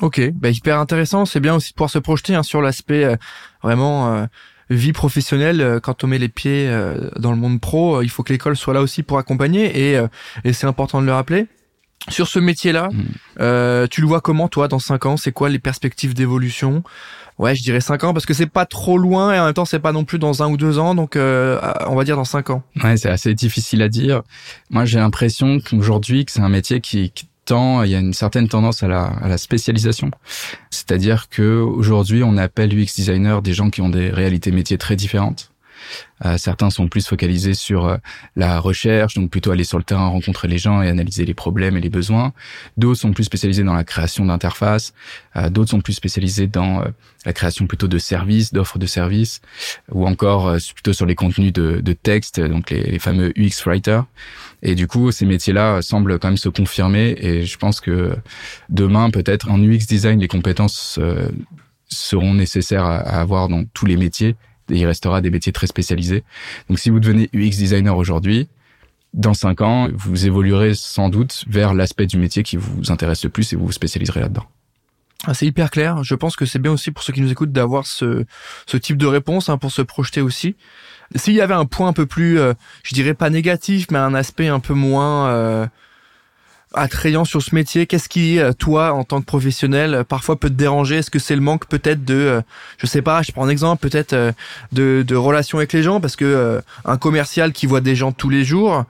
Ok, 0.00 0.20
bah, 0.32 0.50
hyper 0.50 0.78
intéressant. 0.78 1.24
C'est 1.24 1.40
bien 1.40 1.54
aussi 1.54 1.70
de 1.70 1.74
pouvoir 1.74 1.90
se 1.90 1.98
projeter 1.98 2.34
hein, 2.34 2.42
sur 2.42 2.60
l'aspect 2.60 3.04
euh, 3.04 3.16
vraiment 3.62 4.26
vie 4.68 4.92
professionnelle. 4.92 5.80
Quand 5.82 6.04
on 6.04 6.06
met 6.06 6.18
les 6.18 6.28
pieds 6.28 6.70
dans 7.16 7.32
le 7.32 7.36
monde 7.36 7.60
pro, 7.60 8.02
il 8.02 8.08
faut 8.08 8.22
que 8.22 8.32
l'école 8.32 8.56
soit 8.56 8.72
là 8.74 8.82
aussi 8.82 9.02
pour 9.02 9.18
accompagner 9.18 9.92
et, 9.92 10.00
et 10.44 10.52
c'est 10.52 10.66
important 10.66 11.00
de 11.00 11.06
le 11.06 11.12
rappeler. 11.12 11.46
Sur 12.08 12.28
ce 12.28 12.38
métier-là, 12.38 12.88
mmh. 12.88 13.88
tu 13.88 14.00
le 14.00 14.06
vois 14.06 14.20
comment 14.20 14.48
toi 14.48 14.68
dans 14.68 14.78
cinq 14.78 15.06
ans? 15.06 15.16
C'est 15.16 15.32
quoi 15.32 15.48
les 15.48 15.58
perspectives 15.58 16.14
d'évolution? 16.14 16.84
Ouais, 17.40 17.54
je 17.54 17.62
dirais 17.62 17.80
5 17.80 18.04
ans 18.04 18.12
parce 18.12 18.26
que 18.26 18.34
c'est 18.34 18.44
pas 18.44 18.66
trop 18.66 18.98
loin 18.98 19.32
et 19.32 19.40
en 19.40 19.46
même 19.46 19.54
temps 19.54 19.64
c'est 19.64 19.78
pas 19.78 19.92
non 19.92 20.04
plus 20.04 20.18
dans 20.18 20.42
un 20.42 20.50
ou 20.50 20.58
deux 20.58 20.78
ans, 20.78 20.94
donc 20.94 21.16
euh, 21.16 21.58
on 21.86 21.94
va 21.94 22.04
dire 22.04 22.16
dans 22.16 22.26
5 22.26 22.50
ans. 22.50 22.62
Ouais, 22.84 22.98
c'est 22.98 23.08
assez 23.08 23.32
difficile 23.32 23.80
à 23.80 23.88
dire. 23.88 24.20
Moi, 24.68 24.84
j'ai 24.84 24.98
l'impression 24.98 25.58
qu'aujourd'hui 25.58 26.26
que 26.26 26.32
c'est 26.32 26.42
un 26.42 26.50
métier 26.50 26.82
qui, 26.82 27.10
tend, 27.46 27.82
il 27.82 27.90
y 27.90 27.94
a 27.94 27.98
une 27.98 28.12
certaine 28.12 28.46
tendance 28.46 28.82
à 28.82 28.88
la, 28.88 29.04
à 29.04 29.26
la 29.26 29.38
spécialisation. 29.38 30.10
C'est-à-dire 30.68 31.30
que 31.30 31.62
aujourd'hui, 31.62 32.22
on 32.22 32.36
appelle 32.36 32.78
UX 32.78 32.94
designer 32.94 33.40
des 33.40 33.54
gens 33.54 33.70
qui 33.70 33.80
ont 33.80 33.88
des 33.88 34.10
réalités 34.10 34.50
métiers 34.50 34.76
très 34.76 34.94
différentes. 34.94 35.50
Certains 36.36 36.70
sont 36.70 36.88
plus 36.88 37.06
focalisés 37.06 37.54
sur 37.54 37.98
la 38.36 38.60
recherche, 38.60 39.14
donc 39.14 39.30
plutôt 39.30 39.52
aller 39.52 39.64
sur 39.64 39.78
le 39.78 39.84
terrain, 39.84 40.08
rencontrer 40.08 40.48
les 40.48 40.58
gens 40.58 40.82
et 40.82 40.88
analyser 40.88 41.24
les 41.24 41.34
problèmes 41.34 41.76
et 41.76 41.80
les 41.80 41.88
besoins. 41.88 42.32
D'autres 42.76 43.00
sont 43.00 43.12
plus 43.12 43.24
spécialisés 43.24 43.64
dans 43.64 43.74
la 43.74 43.84
création 43.84 44.26
d'interfaces. 44.26 44.92
D'autres 45.48 45.70
sont 45.70 45.80
plus 45.80 45.94
spécialisés 45.94 46.46
dans 46.46 46.84
la 47.24 47.32
création 47.32 47.66
plutôt 47.66 47.88
de 47.88 47.98
services, 47.98 48.52
d'offres 48.52 48.78
de 48.78 48.86
services, 48.86 49.40
ou 49.90 50.06
encore 50.06 50.56
plutôt 50.74 50.92
sur 50.92 51.06
les 51.06 51.14
contenus 51.14 51.52
de, 51.52 51.80
de 51.80 51.92
texte, 51.94 52.38
donc 52.38 52.70
les, 52.70 52.82
les 52.82 52.98
fameux 52.98 53.32
UX 53.36 53.64
writers. 53.64 54.04
Et 54.62 54.74
du 54.74 54.86
coup, 54.86 55.10
ces 55.10 55.26
métiers-là 55.26 55.82
semblent 55.82 56.18
quand 56.18 56.28
même 56.28 56.36
se 56.36 56.48
confirmer. 56.48 57.16
Et 57.18 57.44
je 57.44 57.58
pense 57.58 57.80
que 57.80 58.16
demain, 58.68 59.10
peut-être 59.10 59.50
en 59.50 59.58
UX 59.58 59.86
design, 59.86 60.20
les 60.20 60.28
compétences 60.28 60.98
euh, 61.00 61.28
seront 61.88 62.34
nécessaires 62.34 62.84
à, 62.84 62.98
avoir 62.98 63.48
dans 63.48 63.64
tous 63.64 63.86
les 63.86 63.96
métiers. 63.96 64.36
Il 64.70 64.86
restera 64.86 65.20
des 65.20 65.30
métiers 65.30 65.52
très 65.52 65.66
spécialisés. 65.66 66.24
Donc, 66.68 66.78
si 66.78 66.90
vous 66.90 67.00
devenez 67.00 67.28
UX 67.32 67.50
designer 67.50 67.96
aujourd'hui, 67.96 68.48
dans 69.12 69.34
cinq 69.34 69.60
ans, 69.60 69.88
vous 69.92 70.26
évoluerez 70.26 70.74
sans 70.74 71.08
doute 71.08 71.44
vers 71.48 71.74
l'aspect 71.74 72.06
du 72.06 72.16
métier 72.16 72.42
qui 72.42 72.56
vous 72.56 72.90
intéresse 72.90 73.24
le 73.24 73.30
plus 73.30 73.52
et 73.52 73.56
vous 73.56 73.66
vous 73.66 73.72
spécialiserez 73.72 74.20
là-dedans. 74.20 74.46
Ah, 75.26 75.34
c'est 75.34 75.46
hyper 75.46 75.70
clair. 75.70 76.02
Je 76.02 76.14
pense 76.14 76.34
que 76.34 76.46
c'est 76.46 76.58
bien 76.58 76.72
aussi 76.72 76.90
pour 76.92 77.02
ceux 77.02 77.12
qui 77.12 77.20
nous 77.20 77.30
écoutent 77.30 77.52
d'avoir 77.52 77.86
ce, 77.86 78.24
ce 78.66 78.76
type 78.76 78.96
de 78.96 79.06
réponse 79.06 79.48
hein, 79.48 79.58
pour 79.58 79.70
se 79.70 79.82
projeter 79.82 80.22
aussi. 80.22 80.56
S'il 81.14 81.34
y 81.34 81.40
avait 81.40 81.54
un 81.54 81.66
point 81.66 81.88
un 81.88 81.92
peu 81.92 82.06
plus, 82.06 82.38
euh, 82.38 82.54
je 82.84 82.94
dirais 82.94 83.14
pas 83.14 83.28
négatif, 83.28 83.88
mais 83.90 83.98
un 83.98 84.14
aspect 84.14 84.48
un 84.48 84.60
peu 84.60 84.74
moins 84.74 85.28
euh, 85.28 85.66
attrayant 86.74 87.24
sur 87.24 87.42
ce 87.42 87.54
métier, 87.54 87.86
qu'est-ce 87.86 88.08
qui, 88.08 88.38
euh, 88.38 88.52
toi, 88.52 88.92
en 88.92 89.04
tant 89.04 89.20
que 89.20 89.26
professionnel, 89.26 90.04
parfois 90.08 90.36
peut 90.36 90.48
te 90.48 90.54
déranger? 90.54 90.96
Est-ce 90.96 91.10
que 91.10 91.18
c'est 91.18 91.34
le 91.34 91.40
manque 91.40 91.66
peut-être 91.66 92.04
de, 92.04 92.42
je 92.78 92.86
sais 92.86 93.02
pas, 93.02 93.22
je 93.22 93.32
prends 93.32 93.44
un 93.44 93.48
exemple, 93.48 93.88
peut-être 93.88 94.14
de, 94.72 95.04
de 95.06 95.16
relations 95.16 95.58
avec 95.58 95.72
les 95.72 95.82
gens, 95.82 96.00
parce 96.00 96.16
que 96.16 96.60
un 96.84 96.96
commercial 96.96 97.52
qui 97.52 97.66
voit 97.66 97.80
des 97.80 97.96
gens 97.96 98.12
tous 98.12 98.30
les 98.30 98.44
jours, 98.44 98.84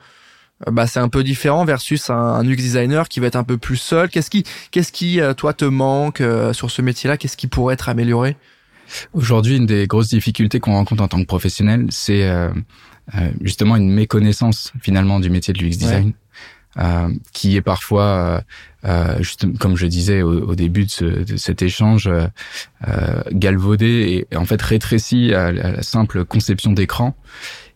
bah 0.70 0.86
c'est 0.86 1.00
un 1.00 1.08
peu 1.08 1.24
différent 1.24 1.64
versus 1.64 2.10
un, 2.10 2.14
un, 2.14 2.44
UX 2.46 2.56
designer 2.56 3.08
qui 3.08 3.18
va 3.18 3.28
être 3.28 3.36
un 3.36 3.44
peu 3.44 3.56
plus 3.56 3.78
seul. 3.78 4.10
Qu'est-ce 4.10 4.28
qui, 4.28 4.44
qu'est-ce 4.70 4.92
qui, 4.92 5.20
toi, 5.36 5.54
te 5.54 5.64
manque 5.64 6.22
sur 6.52 6.70
ce 6.70 6.82
métier-là? 6.82 7.16
Qu'est-ce 7.16 7.36
qui 7.36 7.46
pourrait 7.46 7.74
être 7.74 7.88
amélioré? 7.88 8.36
Aujourd'hui, 9.12 9.56
une 9.56 9.66
des 9.66 9.86
grosses 9.86 10.08
difficultés 10.08 10.60
qu'on 10.60 10.72
rencontre 10.72 11.02
en 11.02 11.08
tant 11.08 11.20
que 11.20 11.26
professionnel, 11.26 11.86
c'est 11.90 12.24
euh, 12.24 12.50
euh 13.14 13.30
justement 13.40 13.76
une 13.76 13.90
méconnaissance 13.90 14.72
finalement 14.80 15.20
du 15.20 15.30
métier 15.30 15.52
de 15.52 15.58
l'UX 15.58 15.76
design. 15.76 16.08
Euh, 16.08 16.12
qui 17.32 17.56
est 17.56 17.62
parfois, 17.62 18.42
euh, 18.84 19.16
juste, 19.22 19.46
comme 19.58 19.76
je 19.76 19.86
disais 19.86 20.22
au, 20.22 20.54
début 20.54 20.84
de, 20.84 20.90
ce, 20.90 21.04
de, 21.04 21.36
cet 21.36 21.62
échange, 21.62 22.08
euh, 22.08 23.22
galvaudé 23.32 24.26
et 24.30 24.36
en 24.36 24.44
fait 24.44 24.60
rétréci 24.62 25.34
à, 25.34 25.52
la 25.52 25.82
simple 25.82 26.24
conception 26.24 26.72
d'écran. 26.72 27.14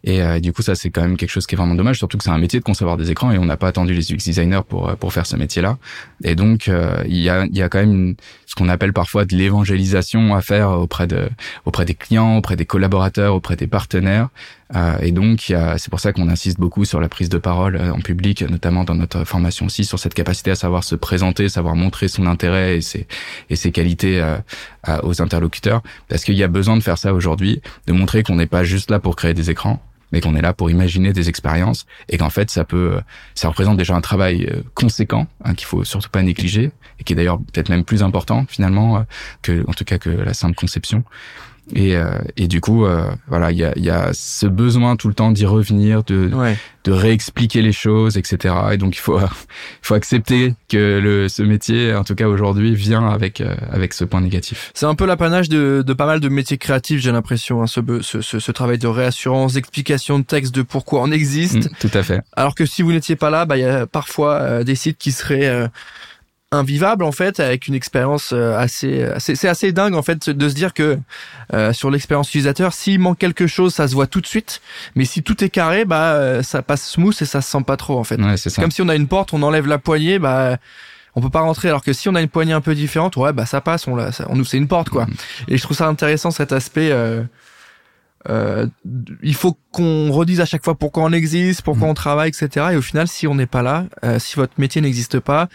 Et 0.04 0.40
du 0.40 0.52
coup, 0.52 0.62
ça 0.62 0.74
c'est 0.74 0.90
quand 0.90 1.00
même 1.00 1.16
quelque 1.16 1.30
chose 1.30 1.46
qui 1.46 1.54
est 1.54 1.58
vraiment 1.58 1.74
dommage, 1.74 1.98
surtout 1.98 2.18
que 2.18 2.24
c'est 2.24 2.30
un 2.30 2.38
métier 2.38 2.58
de 2.58 2.64
concevoir 2.64 2.96
des 2.96 3.10
écrans 3.10 3.32
et 3.32 3.38
on 3.38 3.44
n'a 3.46 3.56
pas 3.56 3.68
attendu 3.68 3.94
les 3.94 4.12
UX 4.12 4.18
designers 4.24 4.60
pour 4.68 4.94
pour 4.96 5.12
faire 5.12 5.26
ce 5.26 5.36
métier-là. 5.36 5.78
Et 6.22 6.34
donc, 6.34 6.70
il 7.06 7.16
y 7.16 7.30
a 7.30 7.46
il 7.46 7.56
y 7.56 7.62
a 7.62 7.68
quand 7.68 7.78
même 7.78 7.92
une, 7.92 8.16
ce 8.46 8.54
qu'on 8.54 8.68
appelle 8.68 8.92
parfois 8.92 9.24
de 9.24 9.34
l'évangélisation 9.34 10.34
à 10.34 10.42
faire 10.42 10.70
auprès 10.70 11.06
de 11.06 11.28
auprès 11.64 11.84
des 11.84 11.94
clients, 11.94 12.36
auprès 12.36 12.56
des 12.56 12.66
collaborateurs, 12.66 13.34
auprès 13.34 13.56
des 13.56 13.66
partenaires. 13.66 14.28
Euh, 14.74 14.96
et 15.00 15.12
donc 15.12 15.52
c'est 15.76 15.90
pour 15.90 16.00
ça 16.00 16.12
qu'on 16.12 16.28
insiste 16.28 16.58
beaucoup 16.58 16.84
sur 16.84 17.00
la 17.00 17.08
prise 17.08 17.28
de 17.28 17.38
parole 17.38 17.76
euh, 17.76 17.92
en 17.92 18.00
public, 18.00 18.42
notamment 18.42 18.84
dans 18.84 18.94
notre 18.94 19.24
formation 19.24 19.66
aussi, 19.66 19.84
sur 19.84 19.98
cette 19.98 20.14
capacité 20.14 20.50
à 20.50 20.54
savoir 20.54 20.84
se 20.84 20.94
présenter, 20.94 21.48
savoir 21.48 21.76
montrer 21.76 22.08
son 22.08 22.26
intérêt 22.26 22.78
et 22.78 22.80
ses 22.80 23.06
et 23.50 23.56
ses 23.56 23.72
qualités 23.72 24.20
euh, 24.20 24.38
aux 25.02 25.20
interlocuteurs, 25.22 25.82
parce 26.08 26.24
qu'il 26.24 26.34
y 26.34 26.42
a 26.42 26.48
besoin 26.48 26.76
de 26.76 26.82
faire 26.82 26.98
ça 26.98 27.14
aujourd'hui, 27.14 27.60
de 27.86 27.92
montrer 27.92 28.22
qu'on 28.22 28.36
n'est 28.36 28.46
pas 28.46 28.64
juste 28.64 28.90
là 28.90 28.98
pour 28.98 29.16
créer 29.16 29.34
des 29.34 29.50
écrans, 29.50 29.82
mais 30.14 30.20
qu'on 30.20 30.36
est 30.36 30.42
là 30.42 30.52
pour 30.52 30.70
imaginer 30.70 31.12
des 31.12 31.28
expériences 31.28 31.86
et 32.08 32.18
qu'en 32.18 32.30
fait 32.30 32.48
ça 32.48 32.64
peut, 32.64 33.00
ça 33.34 33.48
représente 33.48 33.76
déjà 33.76 33.96
un 33.96 34.00
travail 34.00 34.46
euh, 34.48 34.62
conséquent 34.74 35.26
hein, 35.44 35.54
qu'il 35.54 35.66
faut 35.66 35.82
surtout 35.82 36.08
pas 36.08 36.22
négliger 36.22 36.70
et 37.00 37.04
qui 37.04 37.14
est 37.14 37.16
d'ailleurs 37.16 37.38
peut-être 37.38 37.68
même 37.68 37.82
plus 37.82 38.04
important 38.04 38.46
finalement 38.48 38.98
euh, 38.98 39.00
que, 39.42 39.64
en 39.66 39.72
tout 39.72 39.84
cas 39.84 39.98
que 39.98 40.10
la 40.10 40.32
simple 40.32 40.54
conception. 40.54 41.02
Et, 41.74 41.96
euh, 41.96 42.18
et 42.36 42.46
du 42.46 42.60
coup, 42.60 42.84
euh, 42.84 43.10
voilà, 43.26 43.50
il 43.50 43.58
y 43.58 43.64
a, 43.64 43.72
y 43.76 43.88
a 43.88 44.10
ce 44.12 44.46
besoin 44.46 44.96
tout 44.96 45.08
le 45.08 45.14
temps 45.14 45.30
d'y 45.30 45.46
revenir, 45.46 46.04
de, 46.04 46.30
de 46.84 46.92
réexpliquer 46.92 47.62
les 47.62 47.72
choses, 47.72 48.18
etc. 48.18 48.54
Et 48.72 48.76
donc 48.76 48.96
il 48.96 49.00
faut, 49.00 49.18
il 49.18 49.26
faut 49.80 49.94
accepter 49.94 50.54
que 50.68 51.00
le, 51.02 51.28
ce 51.28 51.42
métier, 51.42 51.94
en 51.94 52.04
tout 52.04 52.14
cas 52.14 52.28
aujourd'hui, 52.28 52.74
vient 52.74 53.08
avec 53.08 53.40
euh, 53.40 53.54
avec 53.70 53.94
ce 53.94 54.04
point 54.04 54.20
négatif. 54.20 54.72
C'est 54.74 54.86
un 54.86 54.94
peu 54.94 55.06
l'apanage 55.06 55.48
de, 55.48 55.82
de 55.86 55.92
pas 55.94 56.06
mal 56.06 56.20
de 56.20 56.28
métiers 56.28 56.58
créatifs, 56.58 57.00
j'ai 57.00 57.12
l'impression, 57.12 57.62
hein, 57.62 57.66
ce, 57.66 57.80
ce, 58.02 58.20
ce, 58.20 58.38
ce, 58.38 58.52
travail 58.52 58.78
de 58.78 58.86
réassurance, 58.86 59.54
d'explication 59.54 60.18
de 60.18 60.24
texte, 60.24 60.54
de 60.54 60.62
pourquoi 60.62 61.00
on 61.02 61.10
existe. 61.10 61.70
Mm, 61.70 61.76
tout 61.80 61.90
à 61.94 62.02
fait. 62.02 62.20
Alors 62.36 62.54
que 62.54 62.66
si 62.66 62.82
vous 62.82 62.92
n'étiez 62.92 63.16
pas 63.16 63.30
là, 63.30 63.46
bah 63.46 63.56
il 63.56 63.62
y 63.62 63.64
a 63.64 63.86
parfois 63.86 64.64
des 64.64 64.74
sites 64.74 64.98
qui 64.98 65.12
seraient 65.12 65.70
invivable 66.54 67.04
en 67.04 67.12
fait 67.12 67.40
avec 67.40 67.66
une 67.68 67.74
expérience 67.74 68.32
euh, 68.32 68.56
assez 68.56 69.08
c'est 69.18 69.48
assez 69.48 69.72
dingue 69.72 69.94
en 69.94 70.02
fait 70.02 70.30
de 70.30 70.48
se 70.48 70.54
dire 70.54 70.72
que 70.72 70.98
euh, 71.52 71.72
sur 71.72 71.90
l'expérience 71.90 72.28
utilisateur 72.28 72.72
s'il 72.72 72.98
manque 73.00 73.18
quelque 73.18 73.46
chose 73.46 73.74
ça 73.74 73.88
se 73.88 73.94
voit 73.94 74.06
tout 74.06 74.20
de 74.20 74.26
suite 74.26 74.62
mais 74.94 75.04
si 75.04 75.22
tout 75.22 75.42
est 75.44 75.50
carré 75.50 75.84
bah 75.84 76.12
euh, 76.12 76.42
ça 76.42 76.62
passe 76.62 76.88
smooth 76.88 77.14
et 77.20 77.24
ça 77.24 77.40
se 77.40 77.50
sent 77.50 77.64
pas 77.66 77.76
trop 77.76 77.98
en 77.98 78.04
fait 78.04 78.18
c'est 78.36 78.54
comme 78.56 78.70
si 78.70 78.82
on 78.82 78.88
a 78.88 78.94
une 78.94 79.08
porte 79.08 79.32
on 79.32 79.42
enlève 79.42 79.66
la 79.66 79.78
poignée 79.78 80.18
bah 80.18 80.56
on 81.14 81.20
peut 81.20 81.30
pas 81.30 81.40
rentrer 81.40 81.68
alors 81.68 81.82
que 81.82 81.92
si 81.92 82.08
on 82.08 82.14
a 82.14 82.22
une 82.22 82.28
poignée 82.28 82.52
un 82.52 82.60
peu 82.60 82.74
différente 82.74 83.16
ouais 83.16 83.32
bah 83.32 83.46
ça 83.46 83.60
passe 83.60 83.86
on, 83.86 83.96
la, 83.96 84.10
on 84.28 84.36
nous 84.36 84.44
c'est 84.44 84.58
une 84.58 84.68
porte 84.68 84.88
quoi 84.88 85.06
mm. 85.06 85.14
et 85.48 85.58
je 85.58 85.62
trouve 85.62 85.76
ça 85.76 85.86
intéressant 85.86 86.30
cet 86.30 86.52
aspect 86.52 86.90
euh, 88.30 88.66
il 89.22 89.34
faut 89.34 89.58
qu'on 89.70 90.10
redise 90.10 90.40
à 90.40 90.46
chaque 90.46 90.64
fois 90.64 90.74
pourquoi 90.74 91.02
on 91.02 91.12
existe, 91.12 91.60
pourquoi 91.60 91.88
mm. 91.88 91.90
on 91.90 91.94
travaille, 91.94 92.28
etc. 92.30 92.68
Et 92.72 92.76
au 92.76 92.80
final, 92.80 93.06
si 93.06 93.26
on 93.26 93.34
n'est 93.34 93.44
pas 93.44 93.60
là, 93.60 93.84
si 94.18 94.36
votre 94.36 94.54
métier 94.56 94.80
n'existe 94.80 95.20
pas, 95.20 95.50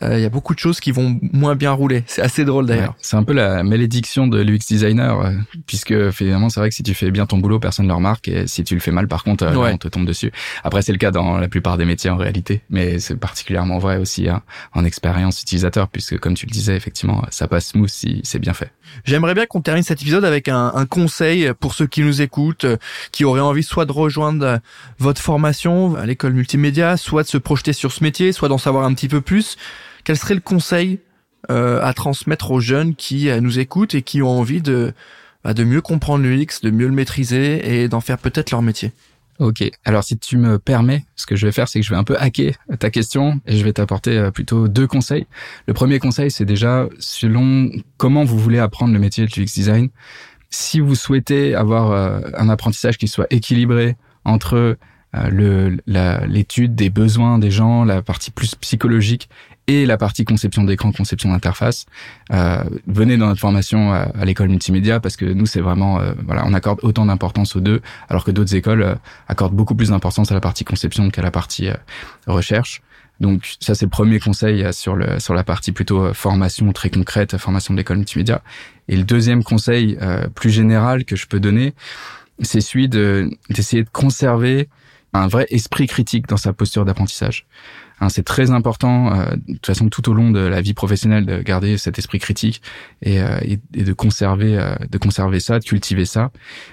il 0.00 0.06
euh, 0.06 0.18
y 0.18 0.24
a 0.24 0.28
beaucoup 0.28 0.54
de 0.54 0.58
choses 0.58 0.80
qui 0.80 0.90
vont 0.90 1.18
moins 1.32 1.54
bien 1.54 1.70
rouler. 1.70 2.02
C'est 2.06 2.22
assez 2.22 2.44
drôle 2.44 2.66
d'ailleurs. 2.66 2.96
c'est 3.00 3.16
un 3.16 3.22
peu 3.22 3.32
la 3.32 3.62
malédiction 3.62 4.26
de 4.26 4.40
l'UX 4.40 4.66
designer, 4.68 5.20
euh, 5.20 5.32
puisque 5.66 6.10
finalement 6.10 6.48
c'est 6.48 6.60
vrai 6.60 6.68
que 6.68 6.74
si 6.74 6.82
tu 6.82 6.94
fais 6.94 7.10
bien 7.10 7.26
ton 7.26 7.38
boulot, 7.38 7.60
personne 7.60 7.86
ne 7.86 7.90
le 7.90 7.94
remarque, 7.94 8.26
et 8.28 8.46
si 8.46 8.64
tu 8.64 8.74
le 8.74 8.80
fais 8.80 8.90
mal, 8.90 9.06
par 9.06 9.22
contre, 9.22 9.44
euh, 9.44 9.72
on 9.72 9.78
te 9.78 9.88
tombe 9.88 10.06
dessus. 10.06 10.32
Après, 10.64 10.82
c'est 10.82 10.92
le 10.92 10.98
cas 10.98 11.12
dans 11.12 11.38
la 11.38 11.48
plupart 11.48 11.76
des 11.78 11.84
métiers 11.84 12.10
en 12.10 12.16
réalité, 12.16 12.62
mais 12.70 12.98
c'est 12.98 13.16
particulièrement 13.16 13.78
vrai 13.78 13.98
aussi 13.98 14.28
hein, 14.28 14.42
en 14.72 14.84
expérience 14.84 15.40
utilisateur, 15.40 15.88
puisque 15.88 16.18
comme 16.18 16.34
tu 16.34 16.46
le 16.46 16.50
disais, 16.50 16.76
effectivement, 16.76 17.24
ça 17.30 17.46
passe 17.46 17.68
smooth 17.68 17.88
si 17.88 18.20
c'est 18.24 18.40
bien 18.40 18.54
fait. 18.54 18.72
J'aimerais 19.04 19.34
bien 19.34 19.46
qu'on 19.46 19.60
termine 19.60 19.82
cet 19.82 20.02
épisode 20.02 20.24
avec 20.24 20.48
un, 20.48 20.72
un, 20.74 20.86
conseil 20.86 21.52
pour 21.58 21.74
ceux 21.74 21.86
qui 21.86 22.02
nous 22.02 22.20
écoutent, 22.20 22.66
qui 23.12 23.24
auraient 23.24 23.40
envie 23.40 23.62
soit 23.62 23.86
de 23.86 23.92
rejoindre 23.92 24.60
votre 24.98 25.20
formation 25.20 25.96
à 25.96 26.04
l'école 26.04 26.34
multimédia, 26.34 26.96
soit 26.96 27.22
de 27.22 27.28
se 27.28 27.38
projeter 27.38 27.72
sur 27.72 27.92
ce 27.92 28.02
métier, 28.02 28.32
soit 28.32 28.48
d'en 28.48 28.58
savoir 28.58 28.84
un 28.84 28.92
petit 28.92 29.08
peu 29.08 29.20
plus. 29.20 29.56
Quel 30.04 30.16
serait 30.16 30.34
le 30.34 30.40
conseil 30.40 31.00
euh, 31.50 31.82
à 31.82 31.92
transmettre 31.92 32.50
aux 32.50 32.60
jeunes 32.60 32.94
qui 32.94 33.28
euh, 33.28 33.40
nous 33.40 33.58
écoutent 33.58 33.94
et 33.94 34.02
qui 34.02 34.22
ont 34.22 34.30
envie 34.30 34.62
de, 34.62 34.94
bah, 35.42 35.52
de 35.52 35.64
mieux 35.64 35.82
comprendre 35.82 36.24
l'UX, 36.24 36.60
de 36.62 36.70
mieux 36.70 36.86
le 36.86 36.94
maîtriser 36.94 37.82
et 37.82 37.88
d'en 37.88 38.00
faire 38.00 38.18
peut-être 38.18 38.50
leur 38.50 38.62
métier? 38.62 38.92
Ok, 39.40 39.62
alors 39.84 40.04
si 40.04 40.16
tu 40.16 40.38
me 40.38 40.58
permets, 40.58 41.04
ce 41.16 41.26
que 41.26 41.36
je 41.36 41.44
vais 41.44 41.52
faire, 41.52 41.68
c'est 41.68 41.80
que 41.80 41.84
je 41.84 41.90
vais 41.90 41.98
un 41.98 42.04
peu 42.04 42.16
hacker 42.18 42.54
ta 42.78 42.88
question 42.88 43.40
et 43.46 43.56
je 43.56 43.64
vais 43.64 43.72
t'apporter 43.72 44.16
euh, 44.16 44.30
plutôt 44.30 44.68
deux 44.68 44.86
conseils. 44.86 45.26
Le 45.66 45.74
premier 45.74 45.98
conseil, 45.98 46.30
c'est 46.30 46.44
déjà 46.44 46.88
selon 46.98 47.70
comment 47.96 48.24
vous 48.24 48.38
voulez 48.38 48.58
apprendre 48.58 48.94
le 48.94 48.98
métier 48.98 49.26
de 49.26 49.32
l'UX 49.36 49.52
design. 49.54 49.88
Si 50.50 50.80
vous 50.80 50.94
souhaitez 50.94 51.54
avoir 51.56 51.90
un 52.38 52.48
apprentissage 52.48 52.96
qui 52.96 53.08
soit 53.08 53.26
équilibré 53.30 53.96
entre 54.24 54.76
l'étude 55.16 56.76
des 56.76 56.90
besoins 56.90 57.40
des 57.40 57.50
gens, 57.50 57.84
la 57.84 58.02
partie 58.02 58.30
plus 58.30 58.54
psychologique 58.54 59.28
et 59.66 59.86
la 59.86 59.96
partie 59.96 60.24
conception 60.24 60.64
d'écran, 60.64 60.92
conception 60.92 61.30
d'interface. 61.30 61.86
Euh, 62.32 62.62
venez 62.86 63.16
dans 63.16 63.26
notre 63.26 63.40
formation 63.40 63.92
à, 63.92 64.24
l'école 64.24 64.48
multimédia 64.48 65.00
parce 65.00 65.16
que 65.16 65.24
nous 65.24 65.46
c'est 65.46 65.60
vraiment 65.60 66.00
euh, 66.00 66.12
voilà 66.26 66.44
on 66.46 66.52
accorde 66.52 66.80
autant 66.82 67.06
d'importance 67.06 67.56
aux 67.56 67.60
deux 67.60 67.80
alors 68.08 68.24
que 68.24 68.30
d'autres 68.30 68.54
écoles 68.54 68.82
euh, 68.82 68.94
accordent 69.28 69.54
beaucoup 69.54 69.74
plus 69.74 69.90
d'importance 69.90 70.30
à 70.30 70.34
la 70.34 70.40
partie 70.40 70.64
conception 70.64 71.10
qu'à 71.10 71.22
la 71.22 71.30
partie 71.30 71.68
euh, 71.68 71.74
recherche. 72.26 72.82
Donc 73.20 73.54
ça 73.60 73.74
c'est 73.74 73.86
le 73.86 73.90
premier 73.90 74.18
conseil 74.18 74.72
sur 74.72 74.96
le 74.96 75.20
sur 75.20 75.34
la 75.34 75.44
partie 75.44 75.72
plutôt 75.72 76.12
formation 76.12 76.72
très 76.72 76.90
concrète, 76.90 77.36
formation 77.38 77.72
de 77.72 77.78
l'école 77.78 77.98
multimédia. 77.98 78.42
Et 78.88 78.96
le 78.96 79.04
deuxième 79.04 79.44
conseil 79.44 79.96
plus 80.34 80.50
général 80.50 81.04
que 81.04 81.14
je 81.14 81.28
peux 81.28 81.38
donner, 81.38 81.74
c'est 82.42 82.60
celui 82.60 82.88
de 82.88 83.30
d'essayer 83.50 83.84
de 83.84 83.88
conserver 83.88 84.68
un 85.12 85.28
vrai 85.28 85.46
esprit 85.50 85.86
critique 85.86 86.26
dans 86.26 86.36
sa 86.36 86.52
posture 86.52 86.84
d'apprentissage. 86.84 87.46
Hein, 88.00 88.08
c'est 88.08 88.24
très 88.24 88.50
important, 88.50 89.12
euh, 89.12 89.36
de 89.46 89.54
toute 89.54 89.66
façon, 89.66 89.88
tout 89.88 90.08
au 90.10 90.14
long 90.14 90.30
de 90.30 90.40
la 90.40 90.60
vie 90.60 90.74
professionnelle, 90.74 91.26
de 91.26 91.42
garder 91.42 91.78
cet 91.78 91.98
esprit 91.98 92.18
critique 92.18 92.60
et, 93.02 93.20
euh, 93.22 93.38
et, 93.42 93.82
de 93.82 93.92
conserver, 93.92 94.58
euh, 94.58 94.74
de 94.90 94.98
conserver 94.98 95.40
ça, 95.40 95.58
de 95.58 95.64
cultiver 95.64 96.04
ça. 96.04 96.30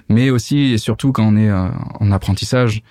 Mais 0.10 0.30
aussi 0.30 0.74
et 0.74 0.78
surtout 0.78 1.12
quand 1.12 1.26
on 1.26 1.38
est 1.38 1.52
en 1.52 2.12
apprentissage, 2.12 2.82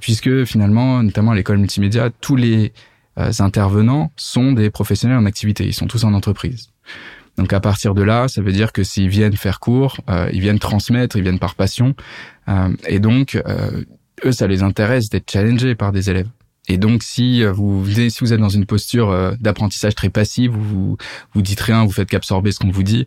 puisque 0.00 0.44
finalement, 0.44 1.02
notamment 1.02 1.32
à 1.32 1.34
l'école 1.34 1.58
multimédia, 1.58 2.10
tous 2.20 2.36
les 2.36 2.72
intervenants 3.16 4.10
sont 4.16 4.52
des 4.52 4.70
professionnels 4.70 5.18
en 5.18 5.26
activité. 5.26 5.66
Ils 5.66 5.74
sont 5.74 5.86
tous 5.86 6.04
en 6.04 6.14
entreprise. 6.14 6.70
Donc 7.36 7.52
à 7.52 7.60
partir 7.60 7.94
de 7.94 8.02
là, 8.02 8.28
ça 8.28 8.40
veut 8.40 8.52
dire 8.52 8.72
que 8.72 8.82
s'ils 8.82 9.08
viennent 9.08 9.36
faire 9.36 9.60
cours, 9.60 9.98
euh, 10.08 10.28
ils 10.32 10.40
viennent 10.40 10.58
transmettre, 10.58 11.16
ils 11.16 11.22
viennent 11.22 11.38
par 11.38 11.54
passion, 11.54 11.94
euh, 12.48 12.70
et 12.86 12.98
donc 12.98 13.40
eux, 14.24 14.32
ça 14.32 14.46
les 14.46 14.62
intéresse 14.62 15.10
d'être 15.10 15.30
challengés 15.30 15.74
par 15.74 15.92
des 15.92 16.08
élèves. 16.08 16.28
Et 16.68 16.78
donc, 16.78 17.02
si 17.02 17.44
vous 17.44 17.84
si 17.86 18.18
vous 18.20 18.32
êtes 18.32 18.40
dans 18.40 18.48
une 18.48 18.66
posture 18.66 19.36
d'apprentissage 19.40 19.94
très 19.94 20.10
passive, 20.10 20.50
vous 20.50 20.96
vous 21.32 21.42
dites 21.42 21.60
rien, 21.60 21.84
vous 21.84 21.92
faites 21.92 22.08
qu'absorber 22.08 22.52
ce 22.52 22.58
qu'on 22.58 22.70
vous 22.70 22.82
dit, 22.82 23.06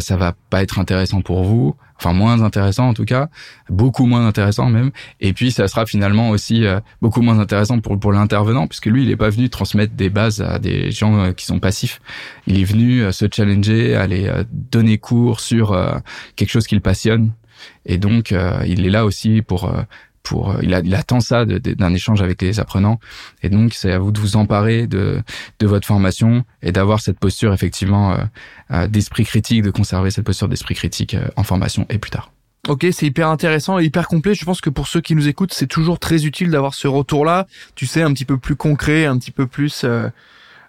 ça 0.00 0.16
va 0.16 0.34
pas 0.50 0.62
être 0.62 0.78
intéressant 0.78 1.20
pour 1.20 1.44
vous 1.44 1.76
enfin 1.98 2.12
moins 2.12 2.42
intéressant 2.42 2.88
en 2.88 2.94
tout 2.94 3.04
cas, 3.04 3.28
beaucoup 3.68 4.06
moins 4.06 4.26
intéressant 4.26 4.68
même. 4.68 4.90
Et 5.20 5.32
puis 5.32 5.50
ça 5.50 5.68
sera 5.68 5.86
finalement 5.86 6.30
aussi 6.30 6.64
euh, 6.64 6.80
beaucoup 7.00 7.22
moins 7.22 7.38
intéressant 7.38 7.80
pour 7.80 7.98
pour 7.98 8.12
l'intervenant 8.12 8.66
puisque 8.66 8.86
lui 8.86 9.04
il 9.04 9.10
est 9.10 9.16
pas 9.16 9.30
venu 9.30 9.48
transmettre 9.48 9.94
des 9.94 10.10
bases 10.10 10.40
à 10.40 10.58
des 10.58 10.90
gens 10.90 11.18
euh, 11.18 11.32
qui 11.32 11.46
sont 11.46 11.58
passifs. 11.58 12.00
Il 12.46 12.60
est 12.60 12.64
venu 12.64 13.02
euh, 13.02 13.12
se 13.12 13.26
challenger, 13.30 13.94
aller 13.94 14.30
donner 14.52 14.98
cours 14.98 15.40
sur 15.40 15.76
quelque 16.36 16.50
chose 16.50 16.66
qu'il 16.66 16.80
passionne. 16.80 17.32
Et 17.86 17.98
donc 17.98 18.34
il 18.66 18.86
est 18.86 18.90
là 18.90 19.04
aussi 19.04 19.42
pour 19.42 19.72
pour 20.26 20.56
il, 20.62 20.74
a, 20.74 20.80
il 20.80 20.94
attend 20.94 21.20
ça 21.20 21.44
d'un 21.44 21.94
échange 21.94 22.20
avec 22.20 22.42
les 22.42 22.58
apprenants 22.60 22.98
et 23.42 23.48
donc 23.48 23.74
c'est 23.74 23.92
à 23.92 23.98
vous 23.98 24.10
de 24.10 24.18
vous 24.18 24.36
emparer 24.36 24.86
de 24.86 25.22
de 25.60 25.66
votre 25.66 25.86
formation 25.86 26.44
et 26.62 26.72
d'avoir 26.72 27.00
cette 27.00 27.18
posture 27.18 27.52
effectivement 27.52 28.16
euh, 28.72 28.88
d'esprit 28.88 29.24
critique 29.24 29.62
de 29.62 29.70
conserver 29.70 30.10
cette 30.10 30.24
posture 30.24 30.48
d'esprit 30.48 30.74
critique 30.74 31.14
euh, 31.14 31.28
en 31.36 31.44
formation 31.44 31.86
et 31.88 31.98
plus 31.98 32.10
tard. 32.10 32.32
Ok, 32.66 32.84
c'est 32.90 33.06
hyper 33.06 33.28
intéressant 33.28 33.78
et 33.78 33.84
hyper 33.84 34.08
complet. 34.08 34.34
Je 34.34 34.44
pense 34.44 34.60
que 34.60 34.70
pour 34.70 34.88
ceux 34.88 35.00
qui 35.00 35.14
nous 35.14 35.28
écoutent, 35.28 35.52
c'est 35.54 35.68
toujours 35.68 36.00
très 36.00 36.26
utile 36.26 36.50
d'avoir 36.50 36.74
ce 36.74 36.88
retour-là. 36.88 37.46
Tu 37.76 37.86
sais, 37.86 38.02
un 38.02 38.12
petit 38.12 38.24
peu 38.24 38.38
plus 38.38 38.56
concret, 38.56 39.04
un 39.04 39.18
petit 39.18 39.30
peu 39.30 39.46
plus 39.46 39.84
euh, 39.84 40.08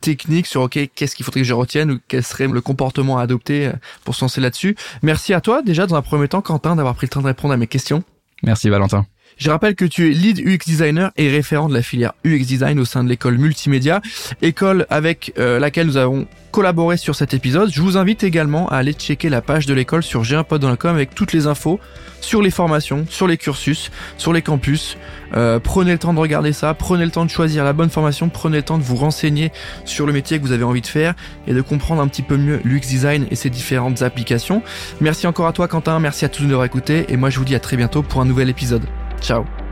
technique 0.01 0.45
sur 0.45 0.61
ok, 0.61 0.77
qu'est-ce 0.93 1.15
qu'il 1.15 1.25
faudrait 1.25 1.41
que 1.41 1.47
je 1.47 1.55
retienne 1.55 1.89
ou 1.89 1.99
quel 2.07 2.23
serait 2.23 2.47
le 2.47 2.61
comportement 2.61 3.17
à 3.17 3.23
adopter 3.23 3.71
pour 4.03 4.13
se 4.13 4.23
lancer 4.23 4.41
là-dessus. 4.41 4.75
Merci 5.01 5.33
à 5.33 5.41
toi 5.41 5.63
déjà 5.63 5.87
dans 5.87 5.95
un 5.95 6.03
premier 6.03 6.27
temps, 6.27 6.43
Quentin, 6.43 6.75
d'avoir 6.75 6.93
pris 6.93 7.07
le 7.07 7.09
temps 7.09 7.21
de 7.21 7.27
répondre 7.27 7.55
à 7.55 7.57
mes 7.57 7.65
questions. 7.65 8.03
Merci 8.43 8.69
Valentin. 8.69 9.07
Je 9.37 9.49
rappelle 9.49 9.75
que 9.75 9.85
tu 9.85 10.07
es 10.07 10.13
lead 10.13 10.39
UX 10.39 10.65
designer 10.65 11.11
et 11.15 11.29
référent 11.29 11.69
de 11.69 11.73
la 11.73 11.81
filière 11.81 12.13
UX 12.25 12.45
design 12.45 12.79
au 12.79 12.85
sein 12.85 13.03
de 13.03 13.09
l'école 13.09 13.37
multimédia, 13.37 14.01
école 14.41 14.85
avec 14.89 15.33
euh, 15.37 15.59
laquelle 15.59 15.87
nous 15.87 15.97
avons 15.97 16.27
collaboré 16.51 16.97
sur 16.97 17.15
cet 17.15 17.35
épisode. 17.35 17.69
Je 17.71 17.81
vous 17.81 17.97
invite 17.97 18.23
également 18.23 18.67
à 18.69 18.77
aller 18.77 18.93
checker 18.93 19.29
la 19.29 19.41
page 19.41 19.67
de 19.67 19.73
l'école 19.75 20.01
sur 20.01 20.23
com 20.79 20.95
avec 20.95 21.13
toutes 21.13 21.33
les 21.33 21.45
infos 21.45 21.79
sur 22.19 22.41
les 22.41 22.49
formations, 22.49 23.05
sur 23.09 23.27
les 23.27 23.37
cursus, 23.37 23.91
sur 24.17 24.33
les 24.33 24.41
campus. 24.41 24.97
Euh, 25.35 25.59
prenez 25.59 25.91
le 25.91 25.99
temps 25.99 26.13
de 26.13 26.19
regarder 26.19 26.53
ça, 26.53 26.73
prenez 26.73 27.05
le 27.05 27.11
temps 27.11 27.25
de 27.25 27.29
choisir 27.29 27.63
la 27.63 27.73
bonne 27.73 27.89
formation, 27.89 28.29
prenez 28.29 28.57
le 28.57 28.63
temps 28.63 28.77
de 28.77 28.83
vous 28.83 28.95
renseigner 28.95 29.51
sur 29.85 30.07
le 30.07 30.13
métier 30.13 30.39
que 30.39 30.43
vous 30.43 30.51
avez 30.51 30.63
envie 30.63 30.81
de 30.81 30.87
faire 30.87 31.13
et 31.45 31.53
de 31.53 31.61
comprendre 31.61 32.01
un 32.01 32.07
petit 32.07 32.23
peu 32.23 32.37
mieux 32.37 32.59
l'UX 32.63 32.87
design 32.87 33.27
et 33.29 33.35
ses 33.35 33.49
différentes 33.49 34.01
applications. 34.01 34.63
Merci 34.99 35.27
encore 35.27 35.47
à 35.47 35.53
toi 35.53 35.67
Quentin, 35.67 35.99
merci 35.99 36.25
à 36.25 36.29
tous 36.29 36.41
de 36.41 36.47
nous 36.47 36.53
avoir 36.53 36.65
écoutés 36.65 37.05
et 37.09 37.17
moi 37.17 37.29
je 37.29 37.37
vous 37.37 37.45
dis 37.45 37.55
à 37.55 37.59
très 37.59 37.77
bientôt 37.77 38.01
pour 38.01 38.21
un 38.21 38.25
nouvel 38.25 38.49
épisode. 38.49 38.83
Ciao. 39.19 39.66